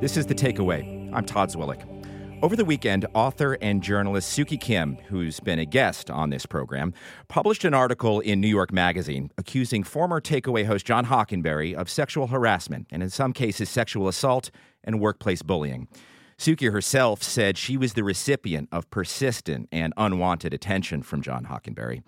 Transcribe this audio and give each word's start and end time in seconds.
This 0.00 0.16
is 0.16 0.26
The 0.26 0.34
Takeaway. 0.34 1.12
I'm 1.12 1.24
Todd 1.24 1.50
Zwillich. 1.50 1.82
Over 2.40 2.54
the 2.54 2.64
weekend, 2.64 3.04
author 3.14 3.58
and 3.60 3.82
journalist 3.82 4.38
Suki 4.38 4.60
Kim, 4.60 4.94
who's 5.08 5.40
been 5.40 5.58
a 5.58 5.64
guest 5.64 6.08
on 6.08 6.30
this 6.30 6.46
program, 6.46 6.94
published 7.26 7.64
an 7.64 7.74
article 7.74 8.20
in 8.20 8.40
New 8.40 8.46
York 8.46 8.72
Magazine 8.72 9.32
accusing 9.36 9.82
former 9.82 10.20
Takeaway 10.20 10.64
host 10.64 10.86
John 10.86 11.06
Hockenberry 11.06 11.74
of 11.74 11.90
sexual 11.90 12.28
harassment 12.28 12.86
and, 12.92 13.02
in 13.02 13.10
some 13.10 13.32
cases, 13.32 13.68
sexual 13.68 14.06
assault 14.06 14.52
and 14.84 15.00
workplace 15.00 15.42
bullying. 15.42 15.88
Suki 16.38 16.70
herself 16.70 17.20
said 17.20 17.58
she 17.58 17.76
was 17.76 17.94
the 17.94 18.04
recipient 18.04 18.68
of 18.70 18.88
persistent 18.90 19.68
and 19.72 19.92
unwanted 19.96 20.54
attention 20.54 21.02
from 21.02 21.20
John 21.20 21.46
Hockenberry. 21.46 22.02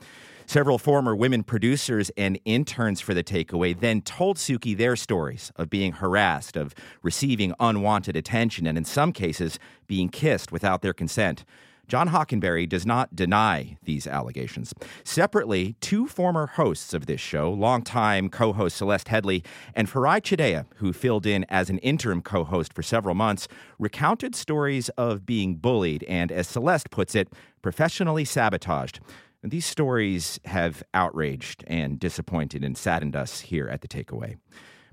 Several 0.47 0.79
former 0.79 1.17
women 1.17 1.43
producers 1.43 2.13
and 2.17 2.39
interns 2.45 3.01
for 3.01 3.13
the 3.13 3.25
takeaway 3.25 3.79
then 3.79 4.03
told 4.03 4.37
Suki 4.37 4.77
their 4.77 4.95
stories 4.95 5.51
of 5.57 5.69
being 5.69 5.93
harassed, 5.93 6.57
of 6.57 6.75
receiving 7.03 7.55
unwanted 7.59 8.17
attention, 8.17 8.67
and 8.69 8.79
in 8.79 8.85
some 8.85 9.13
cases, 9.13 9.59
being 9.89 10.09
kissed 10.09 10.53
without 10.53 10.83
their 10.83 10.93
consent. 10.93 11.45
John 11.91 12.11
Hockenberry 12.11 12.69
does 12.69 12.87
not 12.87 13.17
deny 13.17 13.77
these 13.83 14.07
allegations. 14.07 14.73
Separately, 15.03 15.75
two 15.81 16.07
former 16.07 16.47
hosts 16.47 16.95
of 16.95 17.07
this 17.07 17.21
show, 17.21 17.53
longtime 17.53 18.29
co 18.29 18.53
host 18.53 18.77
Celeste 18.77 19.09
Headlee 19.09 19.45
and 19.75 19.91
Farai 19.91 20.21
Chideya, 20.21 20.67
who 20.77 20.93
filled 20.93 21.27
in 21.27 21.45
as 21.49 21.69
an 21.69 21.79
interim 21.79 22.23
co 22.23 22.45
host 22.45 22.73
for 22.73 22.85
several 22.85 23.17
months, 23.17 23.49
recounted 23.81 24.37
stories 24.37 24.89
of 24.91 25.27
being 25.27 25.57
bullied 25.57 26.05
and, 26.05 26.31
as 26.31 26.47
Celeste 26.47 26.91
puts 26.91 27.17
it, 27.17 27.33
professionally 27.61 28.25
sabotaged. 28.25 29.01
These 29.43 29.67
stories 29.67 30.39
have 30.45 30.85
outraged 30.95 31.65
and 31.67 31.99
disappointed 31.99 32.63
and 32.63 32.79
saddened 32.79 33.17
us 33.17 33.41
here 33.41 33.69
at 33.69 33.81
The 33.81 33.89
Takeaway. 33.89 34.37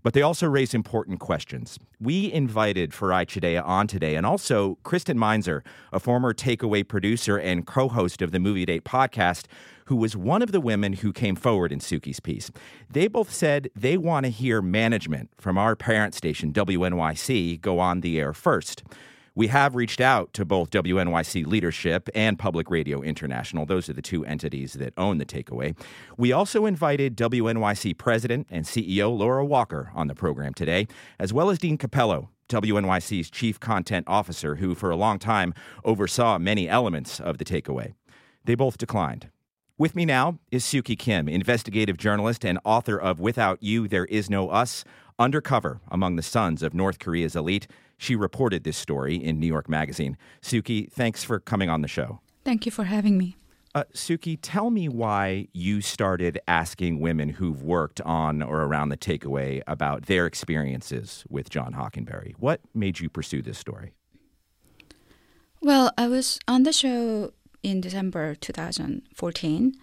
But 0.07 0.13
they 0.13 0.21
also 0.21 0.47
raise 0.47 0.73
important 0.73 1.19
questions. 1.19 1.77
We 1.99 2.31
invited 2.31 2.91
Farai 2.91 3.25
Chideya 3.25 3.61
on 3.65 3.87
today, 3.87 4.15
and 4.15 4.25
also 4.25 4.77
Kristen 4.83 5.19
Meinzer, 5.19 5.65
a 5.91 5.99
former 5.99 6.33
Takeaway 6.33 6.87
producer 6.87 7.37
and 7.37 7.67
co 7.67 7.89
host 7.89 8.21
of 8.21 8.31
the 8.31 8.39
Movie 8.39 8.65
Date 8.65 8.85
podcast, 8.85 9.47
who 9.87 9.97
was 9.97 10.15
one 10.15 10.41
of 10.41 10.53
the 10.53 10.61
women 10.61 10.93
who 10.93 11.11
came 11.11 11.35
forward 11.35 11.73
in 11.73 11.79
Suki's 11.79 12.21
piece. 12.21 12.49
They 12.89 13.09
both 13.09 13.33
said 13.33 13.69
they 13.75 13.97
want 13.97 14.25
to 14.25 14.29
hear 14.29 14.61
management 14.61 15.29
from 15.37 15.57
our 15.57 15.75
parent 15.75 16.13
station, 16.13 16.53
WNYC, 16.53 17.59
go 17.59 17.79
on 17.79 17.99
the 17.99 18.17
air 18.17 18.31
first. 18.31 18.83
We 19.37 19.49
have 19.49 19.75
reached 19.75 20.01
out 20.01 20.33
to 20.33 20.45
both 20.45 20.71
WNYC 20.71 21.45
leadership 21.45 22.09
and 22.15 22.39
Public 22.39 22.71
Radio 22.71 23.03
International. 23.03 23.67
Those 23.67 23.87
are 23.87 23.93
the 23.93 24.01
two 24.01 24.25
entities 24.25 24.73
that 24.73 24.95
own 24.97 25.19
the 25.19 25.27
takeaway. 25.27 25.77
We 26.17 26.31
also 26.31 26.65
invited 26.65 27.15
WNYC 27.15 27.99
President 27.99 28.47
and 28.49 28.65
CEO 28.65 29.15
Laura 29.15 29.45
Walker 29.45 29.91
on 29.93 30.07
the 30.07 30.15
program 30.15 30.55
today, 30.55 30.87
as 31.19 31.33
well 31.33 31.51
as 31.51 31.59
Dean 31.59 31.77
Cappello, 31.77 32.29
WNYC's 32.49 33.29
Chief 33.29 33.59
Content 33.59 34.05
Officer, 34.07 34.55
who 34.55 34.73
for 34.73 34.89
a 34.89 34.95
long 34.95 35.19
time 35.19 35.53
oversaw 35.85 36.39
many 36.39 36.67
elements 36.67 37.19
of 37.19 37.37
the 37.37 37.45
takeaway. 37.45 37.93
They 38.43 38.55
both 38.55 38.79
declined. 38.79 39.29
With 39.77 39.95
me 39.95 40.05
now 40.05 40.39
is 40.49 40.63
Suki 40.63 40.97
Kim, 40.97 41.29
investigative 41.29 41.97
journalist 41.97 42.43
and 42.43 42.57
author 42.65 42.99
of 42.99 43.19
Without 43.19 43.61
You, 43.61 43.87
There 43.87 44.05
Is 44.05 44.27
No 44.31 44.49
Us 44.49 44.83
Undercover 45.19 45.81
Among 45.89 46.15
the 46.15 46.21
Sons 46.21 46.61
of 46.61 46.73
North 46.73 46.99
Korea's 46.99 47.35
Elite. 47.35 47.67
She 47.97 48.15
reported 48.15 48.63
this 48.63 48.77
story 48.77 49.15
in 49.15 49.39
New 49.39 49.47
York 49.47 49.67
Magazine. 49.67 50.17
Suki, 50.41 50.91
thanks 50.91 51.23
for 51.23 51.39
coming 51.39 51.69
on 51.69 51.81
the 51.81 51.87
show. 51.87 52.19
Thank 52.45 52.65
you 52.65 52.71
for 52.71 52.83
having 52.83 53.17
me. 53.17 53.35
Uh, 53.73 53.83
Suki, 53.93 54.37
tell 54.41 54.69
me 54.69 54.87
why 54.87 55.47
you 55.53 55.81
started 55.81 56.39
asking 56.47 56.99
women 56.99 57.29
who've 57.29 57.61
worked 57.63 57.99
on 58.01 58.41
or 58.41 58.61
around 58.61 58.89
the 58.89 58.97
takeaway 58.97 59.61
about 59.67 60.05
their 60.05 60.25
experiences 60.25 61.23
with 61.29 61.49
John 61.49 61.73
Hockenberry. 61.73 62.33
What 62.39 62.61
made 62.73 62.99
you 62.99 63.09
pursue 63.09 63.41
this 63.41 63.57
story? 63.57 63.93
Well, 65.61 65.91
I 65.97 66.07
was 66.07 66.39
on 66.47 66.63
the 66.63 66.71
show 66.71 67.33
in 67.63 67.81
December 67.81 68.35
2014. 68.35 69.73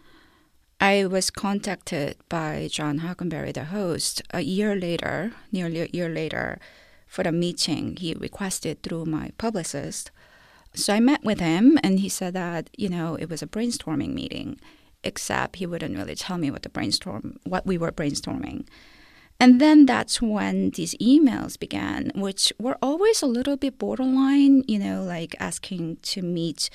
I 0.84 1.06
was 1.06 1.30
contacted 1.30 2.18
by 2.28 2.68
John 2.70 2.98
Hockenberry, 2.98 3.54
the 3.54 3.64
host, 3.64 4.20
a 4.34 4.42
year 4.42 4.76
later, 4.76 5.32
nearly 5.50 5.80
a 5.80 5.88
year 5.94 6.10
later, 6.10 6.58
for 7.06 7.24
the 7.24 7.32
meeting 7.32 7.96
he 7.96 8.12
requested 8.12 8.82
through 8.82 9.06
my 9.06 9.30
publicist. 9.38 10.10
So 10.74 10.92
I 10.92 11.00
met 11.00 11.24
with 11.24 11.40
him, 11.40 11.78
and 11.82 12.00
he 12.00 12.10
said 12.10 12.34
that 12.34 12.68
you 12.76 12.90
know 12.90 13.14
it 13.14 13.30
was 13.30 13.40
a 13.42 13.46
brainstorming 13.46 14.12
meeting, 14.12 14.60
except 15.02 15.56
he 15.56 15.64
wouldn't 15.64 15.96
really 15.96 16.16
tell 16.16 16.36
me 16.36 16.50
what 16.50 16.64
the 16.64 16.68
brainstorm, 16.68 17.38
what 17.44 17.64
we 17.64 17.78
were 17.78 17.90
brainstorming. 17.90 18.66
And 19.40 19.62
then 19.62 19.86
that's 19.86 20.20
when 20.20 20.68
these 20.70 20.94
emails 20.96 21.58
began, 21.58 22.12
which 22.14 22.52
were 22.58 22.76
always 22.82 23.22
a 23.22 23.26
little 23.26 23.56
bit 23.56 23.78
borderline, 23.78 24.62
you 24.68 24.78
know, 24.78 25.02
like 25.02 25.34
asking 25.40 25.96
to 26.12 26.20
meet 26.20 26.68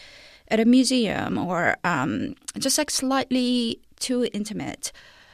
at 0.49 0.59
a 0.59 0.65
museum 0.65 1.37
or 1.37 1.77
um, 1.83 2.35
just 2.57 2.77
like 2.77 2.89
slightly 2.89 3.79
too 3.99 4.27
intimate 4.33 4.91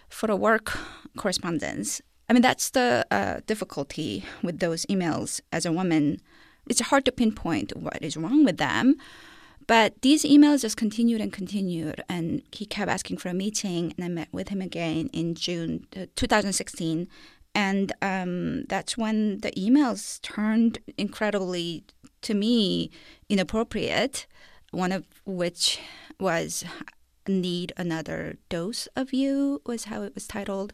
for 0.10 0.30
a 0.30 0.36
work 0.36 0.78
correspondence. 1.18 2.02
I 2.30 2.34
mean, 2.34 2.42
that's 2.42 2.72
the 2.72 3.06
uh, 3.12 3.42
difficulty 3.46 4.26
with 4.42 4.60
those 4.60 4.86
emails 4.88 5.42
as 5.52 5.66
a 5.66 5.72
woman. 5.72 6.20
It's 6.68 6.80
hard 6.80 7.06
to 7.06 7.12
pinpoint 7.12 7.76
what 7.76 8.02
is 8.02 8.18
wrong 8.18 8.44
with 8.44 8.58
them. 8.58 8.96
But 9.68 10.02
these 10.02 10.24
emails 10.24 10.62
just 10.62 10.78
continued 10.78 11.22
and 11.22 11.34
continued, 11.34 12.04
and 12.08 12.44
he 12.52 12.66
kept 12.66 12.90
asking 12.92 13.18
for 13.18 13.30
a 13.30 13.34
meeting, 13.34 13.94
and 13.98 14.06
I 14.06 14.10
met 14.10 14.28
with 14.32 14.50
him 14.50 14.62
again 14.62 15.10
in 15.12 15.34
June 15.34 15.88
uh, 15.96 16.06
2016. 16.16 17.08
And 17.56 17.94
um, 18.02 18.66
that's 18.66 18.98
when 18.98 19.40
the 19.40 19.52
emails 19.52 20.22
turned 20.22 20.80
incredibly, 20.98 21.84
to 22.22 22.34
me, 22.34 22.92
inappropriate, 23.30 24.28
one 24.72 24.92
of 24.92 25.06
which 25.26 25.80
was 26.20 26.64
Need 27.28 27.74
Another 27.78 28.38
Dose 28.50 28.88
of 28.96 29.14
You, 29.14 29.62
was 29.66 29.86
how 29.86 30.04
it 30.04 30.14
was 30.16 30.28
titled. 30.28 30.74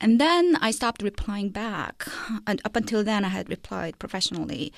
And 0.00 0.20
then 0.20 0.56
I 0.60 0.70
stopped 0.70 1.02
replying 1.02 1.50
back. 1.50 2.06
And 2.46 2.60
up 2.64 2.76
until 2.76 3.02
then, 3.02 3.24
I 3.24 3.28
had 3.28 3.48
replied 3.48 3.98
professionally. 3.98 4.72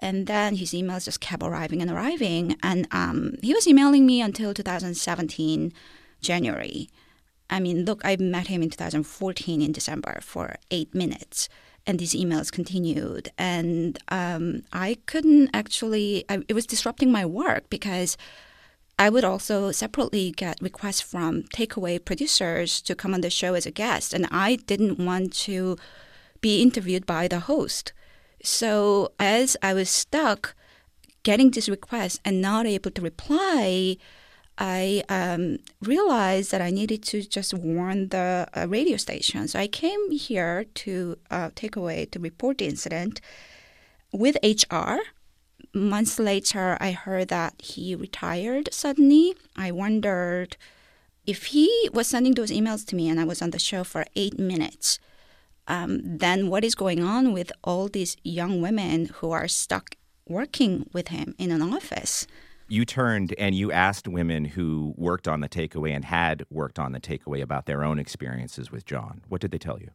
And 0.00 0.26
then 0.26 0.56
his 0.56 0.72
emails 0.72 1.04
just 1.04 1.20
kept 1.20 1.42
arriving 1.42 1.82
and 1.82 1.90
arriving. 1.90 2.56
And 2.62 2.88
um, 2.90 3.36
he 3.42 3.54
was 3.54 3.66
emailing 3.66 4.06
me 4.06 4.20
until 4.20 4.52
2017, 4.54 5.72
January. 6.20 6.88
I 7.48 7.60
mean, 7.60 7.84
look, 7.84 8.00
I 8.04 8.16
met 8.16 8.46
him 8.46 8.62
in 8.62 8.70
2014 8.70 9.62
in 9.62 9.72
December 9.72 10.20
for 10.22 10.56
eight 10.70 10.94
minutes. 10.94 11.48
And 11.86 11.98
these 11.98 12.14
emails 12.14 12.50
continued. 12.50 13.30
And 13.38 13.98
um, 14.08 14.62
I 14.72 14.98
couldn't 15.06 15.50
actually, 15.54 16.24
I, 16.28 16.42
it 16.48 16.54
was 16.54 16.66
disrupting 16.66 17.12
my 17.12 17.24
work 17.24 17.68
because 17.70 18.16
I 19.00 19.08
would 19.08 19.24
also 19.24 19.72
separately 19.72 20.30
get 20.30 20.60
requests 20.60 21.00
from 21.00 21.44
takeaway 21.44 22.04
producers 22.04 22.82
to 22.82 22.94
come 22.94 23.14
on 23.14 23.22
the 23.22 23.30
show 23.30 23.54
as 23.54 23.64
a 23.64 23.70
guest, 23.70 24.12
and 24.12 24.28
I 24.30 24.56
didn't 24.56 24.98
want 24.98 25.32
to 25.48 25.78
be 26.42 26.60
interviewed 26.60 27.06
by 27.06 27.26
the 27.26 27.40
host. 27.40 27.94
So 28.42 29.12
as 29.18 29.56
I 29.62 29.72
was 29.72 29.88
stuck 29.88 30.54
getting 31.22 31.50
these 31.50 31.70
requests 31.70 32.20
and 32.26 32.42
not 32.42 32.66
able 32.66 32.90
to 32.90 33.00
reply, 33.00 33.96
I 34.58 35.02
um, 35.08 35.60
realized 35.80 36.50
that 36.50 36.60
I 36.60 36.68
needed 36.68 37.02
to 37.04 37.22
just 37.22 37.54
warn 37.54 38.10
the 38.10 38.48
uh, 38.52 38.68
radio 38.68 38.98
station. 38.98 39.48
So 39.48 39.60
I 39.60 39.66
came 39.66 40.10
here 40.10 40.66
to 40.74 41.16
uh, 41.30 41.48
Takeaway 41.56 42.10
to 42.10 42.18
report 42.18 42.58
the 42.58 42.66
incident 42.66 43.22
with 44.12 44.36
HR 44.44 44.98
months 45.74 46.18
later, 46.18 46.76
I 46.80 46.92
heard 46.92 47.28
that 47.28 47.54
he 47.60 47.94
retired 47.94 48.72
suddenly. 48.72 49.34
I 49.56 49.70
wondered 49.70 50.56
if 51.26 51.46
he 51.46 51.88
was 51.92 52.08
sending 52.08 52.34
those 52.34 52.50
emails 52.50 52.86
to 52.86 52.96
me 52.96 53.08
and 53.08 53.20
I 53.20 53.24
was 53.24 53.42
on 53.42 53.50
the 53.50 53.58
show 53.58 53.84
for 53.84 54.04
eight 54.16 54.38
minutes, 54.38 54.98
um, 55.68 56.00
then 56.02 56.48
what 56.48 56.64
is 56.64 56.74
going 56.74 57.02
on 57.02 57.32
with 57.32 57.52
all 57.62 57.88
these 57.88 58.16
young 58.24 58.60
women 58.60 59.06
who 59.16 59.30
are 59.30 59.46
stuck 59.46 59.94
working 60.26 60.88
with 60.92 61.08
him 61.08 61.34
in 61.38 61.50
an 61.50 61.62
office? 61.62 62.26
You 62.68 62.84
turned 62.84 63.34
and 63.38 63.54
you 63.54 63.72
asked 63.72 64.06
women 64.06 64.44
who 64.44 64.94
worked 64.96 65.26
on 65.26 65.40
the 65.40 65.48
takeaway 65.48 65.94
and 65.94 66.04
had 66.04 66.44
worked 66.50 66.78
on 66.78 66.92
the 66.92 67.00
takeaway 67.00 67.42
about 67.42 67.66
their 67.66 67.84
own 67.84 67.98
experiences 67.98 68.70
with 68.70 68.84
John. 68.84 69.22
What 69.28 69.40
did 69.40 69.50
they 69.50 69.58
tell 69.58 69.78
you? 69.80 69.90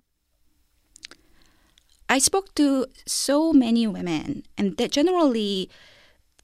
I 2.08 2.20
spoke 2.20 2.54
to 2.56 2.86
so 3.06 3.52
many 3.52 3.88
women, 3.88 4.44
and 4.58 4.78
that 4.78 4.92
generally, 4.92 5.70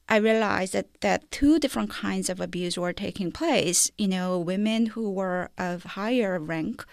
I 0.08 0.16
realized 0.16 0.72
that, 0.72 1.00
that 1.00 1.30
two 1.30 1.58
different 1.58 1.90
kinds 1.90 2.28
of 2.28 2.40
abuse 2.40 2.76
were 2.76 2.92
taking 2.92 3.30
place. 3.30 3.90
You 3.96 4.08
know, 4.08 4.38
women 4.38 4.86
who 4.86 5.10
were 5.10 5.50
of 5.56 5.84
higher 5.84 6.38
rank, 6.38 6.84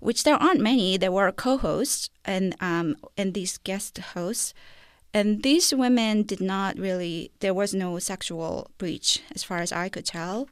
which 0.00 0.24
there 0.24 0.36
aren't 0.36 0.60
many. 0.60 0.96
There 0.96 1.12
were 1.12 1.30
co-hosts 1.30 2.08
and 2.24 2.54
um, 2.60 2.96
and 3.16 3.34
these 3.34 3.58
guest 3.58 3.98
hosts, 3.98 4.54
and 5.12 5.42
these 5.42 5.74
women 5.74 6.22
did 6.22 6.40
not 6.40 6.78
really. 6.78 7.32
There 7.40 7.54
was 7.54 7.74
no 7.74 7.98
sexual 7.98 8.70
breach, 8.78 9.22
as 9.34 9.44
far 9.44 9.58
as 9.58 9.72
I 9.72 9.90
could 9.90 10.06
tell. 10.06 10.48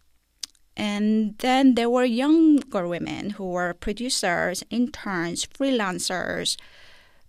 And 0.76 1.38
then 1.38 1.76
there 1.76 1.88
were 1.88 2.04
younger 2.04 2.86
women 2.88 3.30
who 3.30 3.48
were 3.48 3.74
producers, 3.74 4.64
interns, 4.70 5.46
freelancers 5.46 6.56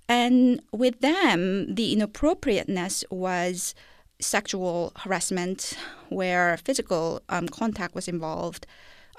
And 0.07 0.61
with 0.71 1.01
them, 1.01 1.73
the 1.73 1.93
inappropriateness 1.93 3.03
was 3.09 3.73
sexual 4.19 4.91
harassment, 4.97 5.77
where 6.09 6.57
physical 6.57 7.21
um, 7.29 7.47
contact 7.47 7.95
was 7.95 8.07
involved, 8.07 8.67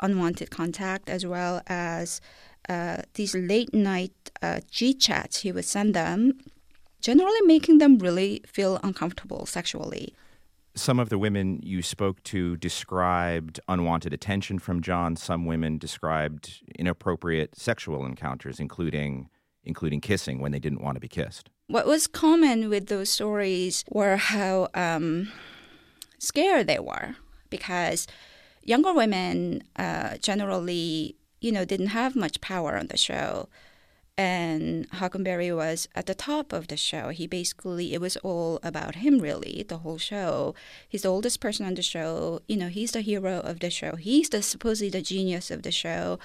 unwanted 0.01 0.51
contact, 0.51 1.11
as 1.11 1.27
well 1.27 1.61
as 1.67 2.21
uh, 2.69 3.03
these 3.15 3.35
late 3.35 3.73
night 3.75 4.13
uh, 4.43 4.61
G 4.71 4.95
chats 4.95 5.41
he 5.41 5.53
would 5.53 5.65
send 5.65 5.95
them, 5.95 6.39
generally 7.01 7.41
making 7.47 7.79
them 7.79 7.99
really 7.99 8.43
feel 8.47 8.81
uncomfortable 8.83 9.47
sexually. 9.47 10.15
Some 10.75 10.99
of 10.99 11.09
the 11.09 11.19
women 11.19 11.61
you 11.63 11.81
spoke 11.81 12.23
to 12.25 12.57
described 12.59 13.61
unwanted 13.67 14.13
attention 14.13 14.59
from 14.59 14.83
John. 14.83 15.17
Some 15.17 15.47
women 15.47 15.79
described 15.79 16.63
inappropriate 16.79 17.57
sexual 17.57 18.05
encounters, 18.05 18.61
including 18.61 19.31
including 19.67 20.01
kissing 20.01 20.41
when 20.41 20.53
they 20.53 20.59
didn't 20.59 20.83
want 20.83 20.97
to 20.97 21.01
be 21.01 21.09
kissed. 21.09 21.51
What 21.69 21.87
was 21.87 22.07
common 22.07 22.69
with 22.69 22.87
those 22.87 23.11
stories 23.11 23.85
were 23.91 24.17
how 24.17 24.69
um, 24.75 25.33
scared 26.19 26.67
they 26.67 26.79
were 26.79 27.17
because 27.51 28.07
younger 28.63 28.93
women 28.95 29.63
uh, 29.77 30.17
generally, 30.19 31.17
you 31.41 31.53
know, 31.53 31.65
didn't 31.65 31.89
have 31.89 32.17
much 32.17 32.41
power 32.41 32.77
on 32.77 32.87
the 32.87 32.97
show. 32.97 33.49
And 34.19 34.89
Hockenberry 34.93 35.55
was 35.55 35.89
at 35.95 36.07
the 36.07 36.15
top 36.15 36.55
of 36.55 36.69
the 36.69 36.77
show. 36.79 37.11
He 37.11 37.27
basically, 37.27 37.93
it 37.93 38.01
was 38.01 38.17
all 38.19 38.61
about 38.63 38.95
him, 38.95 39.19
really, 39.19 39.63
the 39.69 39.79
whole 39.79 39.99
show. 39.99 40.55
He's 40.89 41.03
the 41.03 41.09
oldest 41.09 41.39
person 41.39 41.67
on 41.67 41.75
the 41.75 41.83
show. 41.83 42.41
You 42.49 42.57
know, 42.57 42.69
he's 42.69 42.93
the 42.93 43.03
hero 43.03 43.41
of 43.41 43.61
the 43.61 43.69
show. 43.69 43.97
He's 43.97 44.31
the 44.31 44.41
supposedly 44.41 44.89
the 44.89 45.03
genius 45.03 45.51
of 45.51 45.65
the 45.65 45.71
show 45.71 46.19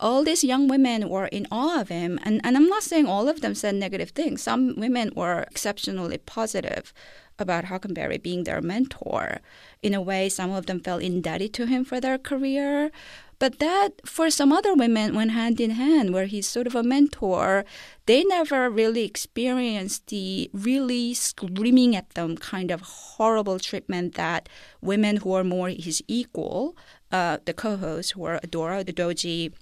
all 0.00 0.24
these 0.24 0.44
young 0.44 0.68
women 0.68 1.08
were 1.08 1.26
in 1.26 1.46
awe 1.50 1.80
of 1.80 1.88
him. 1.88 2.18
And, 2.22 2.40
and 2.44 2.56
I'm 2.56 2.68
not 2.68 2.82
saying 2.82 3.06
all 3.06 3.28
of 3.28 3.40
them 3.40 3.54
said 3.54 3.74
negative 3.74 4.10
things. 4.10 4.42
Some 4.42 4.74
women 4.76 5.12
were 5.14 5.42
exceptionally 5.42 6.18
positive 6.18 6.92
about 7.38 7.66
Hockenberry 7.66 8.22
being 8.22 8.44
their 8.44 8.60
mentor. 8.60 9.38
In 9.82 9.94
a 9.94 10.00
way, 10.00 10.28
some 10.28 10.50
of 10.50 10.66
them 10.66 10.80
felt 10.80 11.02
indebted 11.02 11.52
to 11.54 11.66
him 11.66 11.84
for 11.84 12.00
their 12.00 12.18
career. 12.18 12.90
But 13.38 13.60
that, 13.60 13.90
for 14.04 14.30
some 14.30 14.52
other 14.52 14.74
women, 14.74 15.14
went 15.14 15.30
hand 15.30 15.60
in 15.60 15.70
hand, 15.70 16.12
where 16.12 16.26
he's 16.26 16.48
sort 16.48 16.66
of 16.66 16.74
a 16.74 16.82
mentor. 16.82 17.64
They 18.06 18.24
never 18.24 18.68
really 18.68 19.04
experienced 19.04 20.08
the 20.08 20.50
really 20.52 21.14
screaming 21.14 21.94
at 21.94 22.10
them 22.10 22.36
kind 22.36 22.72
of 22.72 22.80
horrible 22.80 23.60
treatment 23.60 24.14
that 24.14 24.48
women 24.80 25.18
who 25.18 25.32
are 25.34 25.44
more 25.44 25.68
his 25.68 26.02
equal, 26.08 26.76
uh, 27.12 27.38
the 27.44 27.54
co 27.54 27.76
hosts, 27.76 28.12
who 28.12 28.24
are 28.24 28.40
Dora 28.50 28.84
Udoji, 28.84 29.52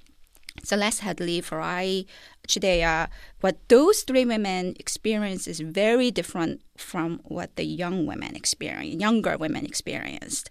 Celeste 0.62 1.03
Headlee, 1.03 1.43
Farai 1.43 2.06
Chideya, 2.49 3.08
what 3.41 3.56
those 3.69 4.03
three 4.03 4.25
women 4.25 4.75
experience 4.79 5.47
is 5.47 5.61
very 5.61 6.11
different 6.11 6.62
from 6.76 7.20
what 7.25 7.55
the 7.56 7.64
young 7.64 8.06
women 8.06 8.35
experience, 8.35 9.00
younger 9.00 9.37
women 9.37 9.64
experienced. 9.64 10.50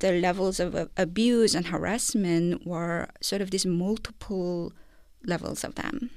The 0.00 0.12
levels 0.12 0.60
of 0.60 0.90
abuse 0.96 1.54
and 1.54 1.66
harassment 1.66 2.66
were 2.66 3.08
sort 3.20 3.42
of 3.42 3.50
these 3.50 3.66
multiple 3.66 4.72
levels 5.24 5.64
of 5.64 5.74
them. 5.74 6.10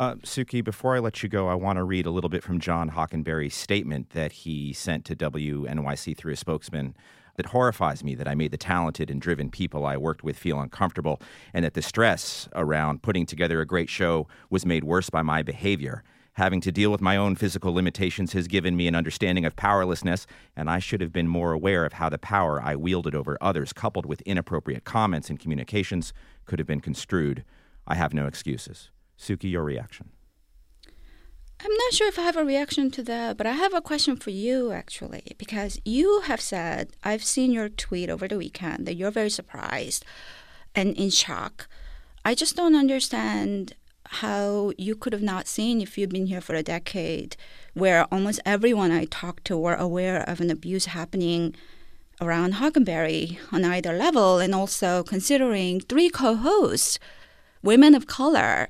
Uh, 0.00 0.16
Suki, 0.16 0.62
before 0.62 0.96
I 0.96 0.98
let 0.98 1.22
you 1.22 1.28
go, 1.28 1.48
I 1.48 1.54
want 1.54 1.76
to 1.76 1.84
read 1.84 2.06
a 2.06 2.10
little 2.10 2.28
bit 2.28 2.42
from 2.42 2.58
John 2.58 2.90
Hockenberry's 2.90 3.54
statement 3.54 4.10
that 4.10 4.32
he 4.32 4.72
sent 4.72 5.04
to 5.04 5.14
WNYC 5.14 6.16
through 6.16 6.32
a 6.32 6.36
spokesman 6.36 6.96
that 7.36 7.46
horrifies 7.46 8.04
me 8.04 8.14
that 8.14 8.28
I 8.28 8.34
made 8.34 8.50
the 8.50 8.56
talented 8.56 9.10
and 9.10 9.20
driven 9.20 9.50
people 9.50 9.86
I 9.86 9.96
worked 9.96 10.24
with 10.24 10.38
feel 10.38 10.60
uncomfortable, 10.60 11.20
and 11.52 11.64
that 11.64 11.74
the 11.74 11.82
stress 11.82 12.48
around 12.54 13.02
putting 13.02 13.26
together 13.26 13.60
a 13.60 13.66
great 13.66 13.88
show 13.88 14.26
was 14.50 14.66
made 14.66 14.84
worse 14.84 15.10
by 15.10 15.22
my 15.22 15.42
behavior. 15.42 16.02
Having 16.34 16.62
to 16.62 16.72
deal 16.72 16.90
with 16.90 17.00
my 17.00 17.16
own 17.16 17.36
physical 17.36 17.72
limitations 17.72 18.32
has 18.32 18.48
given 18.48 18.76
me 18.76 18.88
an 18.88 18.96
understanding 18.96 19.44
of 19.44 19.54
powerlessness, 19.54 20.26
and 20.56 20.68
I 20.68 20.80
should 20.80 21.00
have 21.00 21.12
been 21.12 21.28
more 21.28 21.52
aware 21.52 21.84
of 21.84 21.92
how 21.92 22.08
the 22.08 22.18
power 22.18 22.60
I 22.60 22.74
wielded 22.74 23.14
over 23.14 23.38
others, 23.40 23.72
coupled 23.72 24.04
with 24.04 24.20
inappropriate 24.22 24.84
comments 24.84 25.30
and 25.30 25.38
communications, 25.38 26.12
could 26.44 26.58
have 26.58 26.66
been 26.66 26.80
construed. 26.80 27.44
I 27.86 27.94
have 27.94 28.12
no 28.12 28.26
excuses. 28.26 28.90
Suki, 29.16 29.50
your 29.50 29.62
reaction. 29.62 30.08
I'm 31.60 31.72
not 31.72 31.92
sure 31.92 32.08
if 32.08 32.18
I 32.18 32.22
have 32.22 32.36
a 32.36 32.44
reaction 32.44 32.90
to 32.92 33.02
that, 33.04 33.36
but 33.36 33.46
I 33.46 33.52
have 33.52 33.74
a 33.74 33.80
question 33.80 34.16
for 34.16 34.30
you 34.30 34.72
actually, 34.72 35.34
because 35.38 35.80
you 35.84 36.22
have 36.22 36.40
said, 36.40 36.90
I've 37.02 37.24
seen 37.24 37.52
your 37.52 37.68
tweet 37.68 38.10
over 38.10 38.28
the 38.28 38.38
weekend 38.38 38.86
that 38.86 38.94
you're 38.94 39.10
very 39.10 39.30
surprised 39.30 40.04
and 40.74 40.96
in 40.96 41.10
shock. 41.10 41.68
I 42.24 42.34
just 42.34 42.56
don't 42.56 42.74
understand 42.74 43.74
how 44.06 44.72
you 44.76 44.94
could 44.94 45.12
have 45.12 45.22
not 45.22 45.46
seen 45.46 45.80
if 45.80 45.96
you've 45.96 46.10
been 46.10 46.26
here 46.26 46.40
for 46.40 46.54
a 46.54 46.62
decade, 46.62 47.36
where 47.72 48.04
almost 48.12 48.40
everyone 48.44 48.90
I 48.90 49.06
talked 49.06 49.44
to 49.46 49.56
were 49.56 49.74
aware 49.74 50.22
of 50.28 50.40
an 50.40 50.50
abuse 50.50 50.86
happening 50.86 51.54
around 52.20 52.54
Hockenberry 52.54 53.38
on 53.52 53.64
either 53.64 53.92
level, 53.92 54.38
and 54.38 54.54
also 54.54 55.02
considering 55.02 55.80
three 55.80 56.10
co 56.10 56.34
hosts, 56.34 56.98
women 57.62 57.94
of 57.94 58.06
color, 58.06 58.68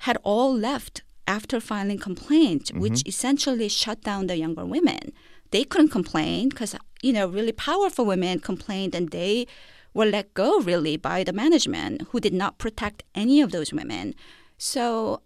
had 0.00 0.18
all 0.24 0.54
left 0.54 1.02
after 1.26 1.60
filing 1.60 1.98
complaint, 1.98 2.66
mm-hmm. 2.66 2.80
which 2.80 3.06
essentially 3.06 3.68
shut 3.68 4.02
down 4.02 4.26
the 4.26 4.36
younger 4.36 4.64
women. 4.64 5.12
They 5.50 5.64
couldn't 5.64 5.90
complain 5.90 6.48
because, 6.48 6.74
you 7.02 7.12
know, 7.12 7.26
really 7.26 7.52
powerful 7.52 8.04
women 8.04 8.40
complained 8.40 8.94
and 8.94 9.10
they 9.10 9.46
were 9.94 10.06
let 10.06 10.32
go 10.34 10.60
really 10.60 10.96
by 10.96 11.22
the 11.24 11.32
management 11.32 12.02
who 12.10 12.20
did 12.20 12.32
not 12.32 12.58
protect 12.58 13.02
any 13.14 13.40
of 13.40 13.52
those 13.52 13.72
women. 13.72 14.14
So, 14.56 15.20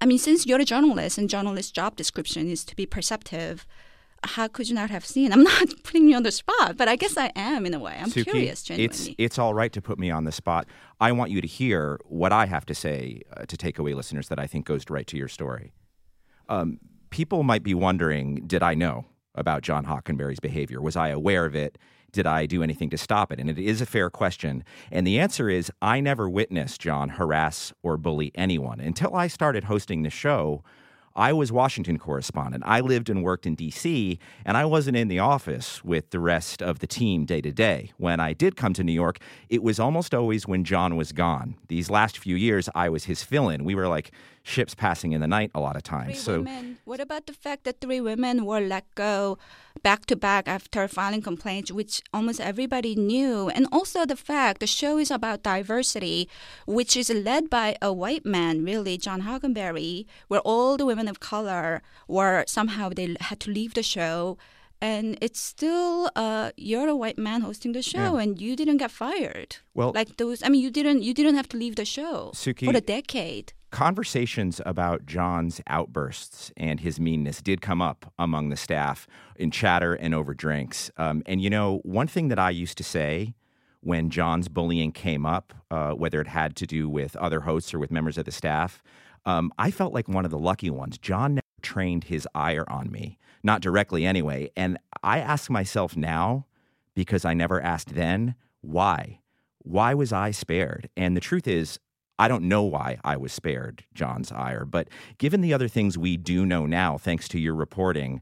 I 0.00 0.06
mean, 0.06 0.18
since 0.18 0.46
you're 0.46 0.60
a 0.60 0.64
journalist 0.64 1.18
and 1.18 1.28
journalist 1.28 1.74
job 1.74 1.96
description 1.96 2.48
is 2.48 2.64
to 2.64 2.76
be 2.76 2.86
perceptive, 2.86 3.66
how 4.28 4.48
could 4.48 4.68
you 4.68 4.74
not 4.74 4.90
have 4.90 5.04
seen? 5.04 5.32
I'm 5.32 5.42
not 5.54 5.68
putting 5.82 6.08
you 6.08 6.16
on 6.16 6.22
the 6.22 6.30
spot, 6.30 6.76
but 6.76 6.88
I 6.88 6.96
guess 6.96 7.16
I 7.16 7.32
am 7.34 7.66
in 7.66 7.74
a 7.74 7.78
way. 7.78 7.96
I'm 8.00 8.10
Suki, 8.10 8.24
curious, 8.24 8.62
genuinely. 8.62 8.84
It's, 8.84 9.14
it's 9.18 9.38
all 9.38 9.54
right 9.54 9.72
to 9.72 9.82
put 9.82 9.98
me 9.98 10.10
on 10.10 10.24
the 10.24 10.32
spot. 10.32 10.66
I 11.00 11.12
want 11.12 11.30
you 11.30 11.40
to 11.40 11.46
hear 11.46 11.98
what 12.04 12.32
I 12.32 12.46
have 12.46 12.66
to 12.66 12.74
say 12.74 13.22
uh, 13.36 13.44
to 13.46 13.56
take 13.56 13.78
away 13.78 13.94
listeners 13.94 14.28
that 14.28 14.38
I 14.38 14.46
think 14.46 14.66
goes 14.66 14.84
right 14.88 15.06
to 15.06 15.16
your 15.16 15.28
story. 15.28 15.72
Um, 16.48 16.78
people 17.10 17.42
might 17.42 17.62
be 17.62 17.74
wondering 17.74 18.46
did 18.46 18.62
I 18.62 18.74
know 18.74 19.06
about 19.34 19.62
John 19.62 19.86
Hockenberry's 19.86 20.40
behavior? 20.40 20.80
Was 20.80 20.96
I 20.96 21.08
aware 21.08 21.44
of 21.44 21.54
it? 21.54 21.78
Did 22.10 22.26
I 22.26 22.46
do 22.46 22.62
anything 22.62 22.90
to 22.90 22.98
stop 22.98 23.30
it? 23.32 23.38
And 23.38 23.50
it 23.50 23.58
is 23.58 23.80
a 23.80 23.86
fair 23.86 24.08
question. 24.08 24.64
And 24.90 25.06
the 25.06 25.18
answer 25.18 25.50
is 25.50 25.70
I 25.82 26.00
never 26.00 26.28
witnessed 26.28 26.80
John 26.80 27.10
harass 27.10 27.72
or 27.82 27.96
bully 27.96 28.32
anyone 28.34 28.80
until 28.80 29.14
I 29.14 29.28
started 29.28 29.64
hosting 29.64 30.02
the 30.02 30.10
show 30.10 30.62
I 31.18 31.32
was 31.32 31.50
Washington 31.50 31.98
correspondent. 31.98 32.62
I 32.64 32.78
lived 32.78 33.10
and 33.10 33.24
worked 33.24 33.44
in 33.44 33.56
D.C., 33.56 34.20
and 34.44 34.56
I 34.56 34.64
wasn't 34.64 34.96
in 34.96 35.08
the 35.08 35.18
office 35.18 35.82
with 35.82 36.10
the 36.10 36.20
rest 36.20 36.62
of 36.62 36.78
the 36.78 36.86
team 36.86 37.24
day 37.24 37.40
to 37.40 37.50
day. 37.50 37.90
When 37.96 38.20
I 38.20 38.32
did 38.32 38.54
come 38.54 38.72
to 38.74 38.84
New 38.84 38.92
York, 38.92 39.18
it 39.48 39.60
was 39.60 39.80
almost 39.80 40.14
always 40.14 40.46
when 40.46 40.62
John 40.62 40.94
was 40.94 41.10
gone. 41.10 41.56
These 41.66 41.90
last 41.90 42.18
few 42.18 42.36
years, 42.36 42.68
I 42.72 42.88
was 42.88 43.06
his 43.06 43.24
fill 43.24 43.48
in. 43.48 43.64
We 43.64 43.74
were 43.74 43.88
like 43.88 44.12
ships 44.48 44.74
passing 44.74 45.12
in 45.12 45.20
the 45.20 45.26
night 45.26 45.50
a 45.54 45.60
lot 45.60 45.76
of 45.76 45.82
times. 45.82 46.14
Three 46.14 46.34
so, 46.34 46.38
women. 46.38 46.78
what 46.84 47.00
about 47.00 47.26
the 47.26 47.32
fact 47.32 47.64
that 47.64 47.80
three 47.80 48.00
women 48.00 48.44
were 48.44 48.60
let 48.60 48.84
go 48.94 49.38
back 49.82 50.06
to 50.06 50.16
back 50.16 50.48
after 50.48 50.88
filing 50.88 51.22
complaints, 51.22 51.70
which 51.70 52.02
almost 52.12 52.40
everybody 52.40 52.96
knew, 52.96 53.48
and 53.50 53.66
also 53.70 54.04
the 54.04 54.16
fact 54.16 54.60
the 54.60 54.66
show 54.66 54.98
is 54.98 55.10
about 55.10 55.42
diversity, 55.42 56.28
which 56.66 56.96
is 56.96 57.10
led 57.10 57.48
by 57.50 57.76
a 57.82 57.92
white 57.92 58.26
man, 58.26 58.64
really, 58.64 58.96
John 58.96 59.22
Hockenberry, 59.22 60.06
where 60.28 60.40
all 60.40 60.76
the 60.76 60.86
women 60.86 61.08
of 61.08 61.20
color 61.20 61.82
were 62.08 62.44
somehow 62.46 62.88
they 62.88 63.16
had 63.20 63.40
to 63.40 63.50
leave 63.50 63.74
the 63.74 63.82
show 63.82 64.38
and 64.80 65.18
it's 65.20 65.40
still 65.40 66.10
uh, 66.14 66.52
you're 66.56 66.88
a 66.88 66.94
white 66.94 67.18
man 67.18 67.40
hosting 67.40 67.72
the 67.72 67.82
show 67.82 68.14
yeah. 68.16 68.22
and 68.22 68.40
you 68.40 68.54
didn't 68.54 68.76
get 68.76 68.92
fired 68.92 69.56
well 69.74 69.90
like 69.92 70.16
those 70.18 70.40
i 70.44 70.48
mean 70.48 70.62
you 70.62 70.70
didn't 70.70 71.02
you 71.02 71.12
didn't 71.12 71.34
have 71.34 71.48
to 71.48 71.56
leave 71.56 71.74
the 71.74 71.84
show 71.84 72.30
Suki, 72.34 72.64
for 72.64 72.76
a 72.76 72.80
decade 72.80 73.52
conversations 73.70 74.60
about 74.64 75.06
john's 75.06 75.60
outbursts 75.66 76.52
and 76.56 76.80
his 76.80 76.98
meanness 76.98 77.42
did 77.42 77.60
come 77.60 77.82
up 77.82 78.12
among 78.18 78.48
the 78.48 78.56
staff 78.56 79.06
in 79.36 79.50
chatter 79.50 79.94
and 79.94 80.14
over 80.14 80.34
drinks 80.34 80.90
um, 80.96 81.22
and 81.26 81.40
you 81.40 81.50
know 81.50 81.80
one 81.84 82.06
thing 82.06 82.28
that 82.28 82.38
i 82.38 82.50
used 82.50 82.78
to 82.78 82.84
say 82.84 83.34
when 83.80 84.10
john's 84.10 84.48
bullying 84.48 84.92
came 84.92 85.26
up 85.26 85.52
uh, 85.70 85.90
whether 85.92 86.20
it 86.20 86.28
had 86.28 86.56
to 86.56 86.66
do 86.66 86.88
with 86.88 87.14
other 87.16 87.40
hosts 87.40 87.74
or 87.74 87.78
with 87.78 87.90
members 87.90 88.16
of 88.18 88.24
the 88.24 88.32
staff 88.32 88.82
um, 89.26 89.52
i 89.58 89.70
felt 89.70 89.92
like 89.92 90.08
one 90.08 90.24
of 90.24 90.30
the 90.30 90.38
lucky 90.38 90.70
ones 90.70 90.98
john 90.98 91.34
never 91.34 91.42
trained 91.60 92.04
his 92.04 92.26
ire 92.34 92.64
on 92.68 92.90
me 92.90 93.18
not 93.42 93.60
directly 93.60 94.04
anyway. 94.04 94.50
And 94.56 94.78
I 95.02 95.18
ask 95.18 95.50
myself 95.50 95.96
now, 95.96 96.46
because 96.94 97.24
I 97.24 97.34
never 97.34 97.60
asked 97.60 97.94
then, 97.94 98.34
why? 98.60 99.20
Why 99.58 99.94
was 99.94 100.12
I 100.12 100.30
spared? 100.30 100.88
And 100.96 101.16
the 101.16 101.20
truth 101.20 101.46
is, 101.46 101.78
I 102.18 102.28
don't 102.28 102.44
know 102.44 102.64
why 102.64 102.98
I 103.04 103.16
was 103.16 103.32
spared 103.32 103.84
John's 103.94 104.32
ire, 104.32 104.64
but 104.64 104.88
given 105.18 105.40
the 105.40 105.54
other 105.54 105.68
things 105.68 105.96
we 105.96 106.16
do 106.16 106.44
know 106.44 106.66
now, 106.66 106.98
thanks 106.98 107.28
to 107.28 107.38
your 107.38 107.54
reporting, 107.54 108.20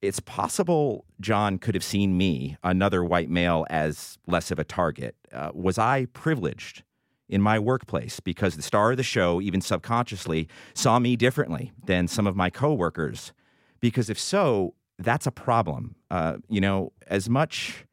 it's 0.00 0.20
possible 0.20 1.04
John 1.20 1.58
could 1.58 1.74
have 1.74 1.84
seen 1.84 2.16
me, 2.16 2.56
another 2.62 3.04
white 3.04 3.30
male, 3.30 3.66
as 3.70 4.18
less 4.26 4.50
of 4.50 4.58
a 4.58 4.64
target. 4.64 5.16
Uh, 5.32 5.50
was 5.54 5.78
I 5.78 6.06
privileged 6.06 6.82
in 7.28 7.40
my 7.40 7.58
workplace 7.58 8.20
because 8.20 8.56
the 8.56 8.62
star 8.62 8.90
of 8.90 8.96
the 8.96 9.02
show, 9.02 9.40
even 9.40 9.60
subconsciously, 9.60 10.48
saw 10.74 10.98
me 10.98 11.16
differently 11.16 11.72
than 11.84 12.08
some 12.08 12.26
of 12.26 12.36
my 12.36 12.50
coworkers? 12.50 13.32
Because 13.80 14.10
if 14.10 14.18
so, 14.18 14.74
that's 14.98 15.26
a 15.26 15.30
problem. 15.32 15.96
Uh, 16.10 16.38
you 16.48 16.60
know, 16.60 16.92
as 17.06 17.28
much 17.28 17.86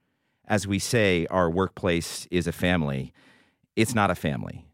as 0.47 0.67
we 0.67 0.79
say 0.79 1.27
our 1.29 1.49
workplace 1.49 2.27
is 2.31 2.47
a 2.47 2.51
family, 2.51 3.13
it's 3.75 3.93
not 3.93 4.09
a 4.11 4.15
family, 4.15 4.65